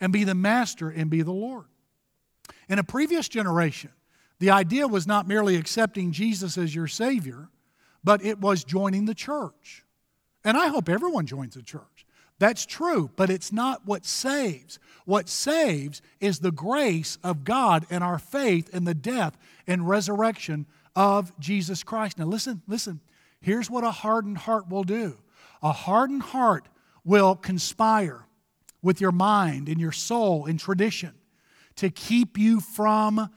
and 0.00 0.12
be 0.12 0.24
the 0.24 0.34
master 0.34 0.90
and 0.90 1.10
be 1.10 1.22
the 1.22 1.32
Lord. 1.32 1.66
In 2.68 2.78
a 2.78 2.84
previous 2.84 3.28
generation, 3.28 3.90
the 4.38 4.50
idea 4.50 4.88
was 4.88 5.06
not 5.06 5.28
merely 5.28 5.56
accepting 5.56 6.12
Jesus 6.12 6.58
as 6.58 6.74
your 6.74 6.86
Savior, 6.86 7.48
but 8.02 8.24
it 8.24 8.40
was 8.40 8.64
joining 8.64 9.06
the 9.06 9.14
church. 9.14 9.84
And 10.44 10.56
I 10.56 10.68
hope 10.68 10.88
everyone 10.88 11.26
joins 11.26 11.54
the 11.54 11.62
church. 11.62 12.06
That's 12.38 12.66
true, 12.66 13.10
but 13.16 13.30
it's 13.30 13.52
not 13.52 13.86
what 13.86 14.04
saves. 14.04 14.78
What 15.04 15.28
saves 15.28 16.02
is 16.20 16.38
the 16.38 16.50
grace 16.50 17.16
of 17.22 17.44
God 17.44 17.86
and 17.90 18.02
our 18.02 18.18
faith 18.18 18.74
in 18.74 18.84
the 18.84 18.94
death 18.94 19.36
and 19.66 19.88
resurrection 19.88 20.66
of 20.96 21.38
Jesus 21.38 21.82
Christ. 21.82 22.18
Now, 22.18 22.26
listen, 22.26 22.62
listen. 22.66 23.00
Here's 23.40 23.70
what 23.70 23.84
a 23.84 23.90
hardened 23.90 24.38
heart 24.38 24.68
will 24.68 24.84
do 24.84 25.18
a 25.62 25.72
hardened 25.72 26.22
heart 26.22 26.68
will 27.04 27.34
conspire 27.34 28.26
with 28.84 29.00
your 29.00 29.12
mind 29.12 29.68
and 29.68 29.80
your 29.80 29.90
soul 29.90 30.44
and 30.46 30.60
tradition 30.60 31.14
to 31.76 31.90
keep 31.90 32.38
you 32.38 32.60
from 32.60 33.30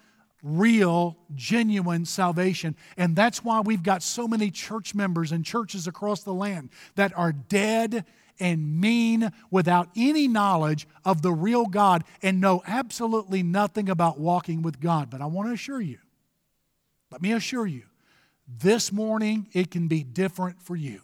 real, 0.43 1.17
genuine 1.33 2.05
salvation. 2.05 2.75
And 2.97 3.15
that's 3.15 3.43
why 3.43 3.62
we've 3.62 3.81
got 3.81 4.03
so 4.03 4.27
many 4.27 4.51
church 4.51 4.93
members 4.93 5.31
and 5.31 5.43
churches 5.43 5.88
across 5.88 6.21
the 6.21 6.33
land 6.33 6.69
that 6.95 7.17
are 7.17 7.31
dead 7.31 8.05
and 8.39 8.79
mean 8.79 9.31
without 9.49 9.89
any 9.95 10.27
knowledge 10.27 10.88
of 11.03 11.23
the 11.23 11.31
real 11.31 11.65
God 11.65 12.03
and 12.21 12.39
know 12.39 12.62
absolutely 12.67 13.41
nothing 13.41 13.89
about 13.89 14.19
walking 14.19 14.62
with 14.62 14.79
God. 14.79 15.10
But 15.10 15.21
I 15.21 15.25
want 15.25 15.49
to 15.49 15.53
assure 15.53 15.81
you, 15.81 15.97
let 17.10 17.21
me 17.21 17.31
assure 17.31 17.65
you, 17.65 17.83
this 18.47 18.91
morning 18.91 19.47
it 19.53 19.71
can 19.71 19.88
be 19.88 20.03
different 20.03 20.62
for 20.62 20.75
you. 20.75 21.01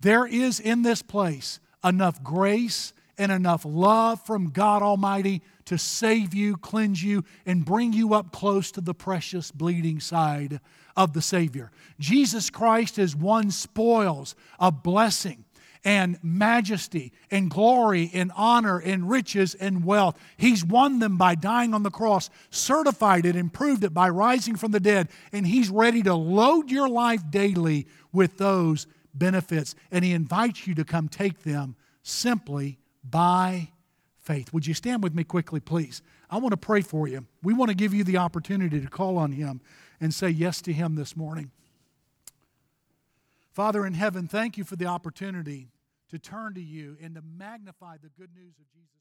There 0.00 0.26
is 0.26 0.60
in 0.60 0.82
this 0.82 1.00
place 1.00 1.58
enough 1.82 2.22
grace 2.22 2.92
and 3.18 3.32
enough 3.32 3.64
love 3.64 4.24
from 4.24 4.50
God 4.50 4.82
Almighty 4.82 5.42
to 5.66 5.78
save 5.78 6.34
you, 6.34 6.56
cleanse 6.56 7.02
you, 7.02 7.24
and 7.44 7.64
bring 7.64 7.92
you 7.92 8.14
up 8.14 8.32
close 8.32 8.70
to 8.72 8.80
the 8.80 8.94
precious 8.94 9.50
bleeding 9.50 10.00
side 10.00 10.60
of 10.96 11.12
the 11.12 11.22
Savior. 11.22 11.70
Jesus 11.98 12.50
Christ 12.50 12.96
has 12.96 13.16
won 13.16 13.50
spoils 13.50 14.34
of 14.58 14.82
blessing 14.82 15.44
and 15.84 16.18
majesty 16.20 17.12
and 17.30 17.48
glory 17.48 18.10
and 18.12 18.32
honor 18.34 18.78
and 18.78 19.08
riches 19.08 19.54
and 19.54 19.84
wealth. 19.84 20.18
He's 20.36 20.64
won 20.64 20.98
them 20.98 21.16
by 21.16 21.36
dying 21.36 21.74
on 21.74 21.84
the 21.84 21.90
cross, 21.90 22.28
certified 22.50 23.24
it 23.24 23.36
and 23.36 23.52
proved 23.52 23.84
it 23.84 23.94
by 23.94 24.08
rising 24.08 24.56
from 24.56 24.72
the 24.72 24.80
dead, 24.80 25.08
and 25.32 25.46
He's 25.46 25.70
ready 25.70 26.02
to 26.02 26.14
load 26.14 26.70
your 26.70 26.88
life 26.88 27.22
daily 27.30 27.86
with 28.12 28.36
those 28.36 28.88
benefits. 29.14 29.76
And 29.92 30.04
He 30.04 30.12
invites 30.12 30.66
you 30.66 30.74
to 30.74 30.84
come 30.84 31.08
take 31.08 31.44
them 31.44 31.76
simply 32.02 32.78
by 33.10 33.70
faith. 34.18 34.52
Would 34.52 34.66
you 34.66 34.74
stand 34.74 35.02
with 35.02 35.14
me 35.14 35.24
quickly, 35.24 35.60
please? 35.60 36.02
I 36.30 36.38
want 36.38 36.52
to 36.52 36.56
pray 36.56 36.80
for 36.80 37.06
you. 37.06 37.26
We 37.42 37.54
want 37.54 37.70
to 37.70 37.76
give 37.76 37.94
you 37.94 38.04
the 38.04 38.16
opportunity 38.16 38.80
to 38.80 38.88
call 38.88 39.18
on 39.18 39.32
Him 39.32 39.60
and 40.00 40.12
say 40.12 40.28
yes 40.28 40.60
to 40.62 40.72
Him 40.72 40.96
this 40.96 41.16
morning. 41.16 41.50
Father 43.52 43.86
in 43.86 43.94
heaven, 43.94 44.26
thank 44.26 44.58
you 44.58 44.64
for 44.64 44.76
the 44.76 44.86
opportunity 44.86 45.68
to 46.10 46.18
turn 46.18 46.54
to 46.54 46.60
you 46.60 46.96
and 47.00 47.14
to 47.14 47.22
magnify 47.22 47.96
the 47.96 48.10
good 48.18 48.30
news 48.34 48.54
of 48.58 48.70
Jesus. 48.72 48.95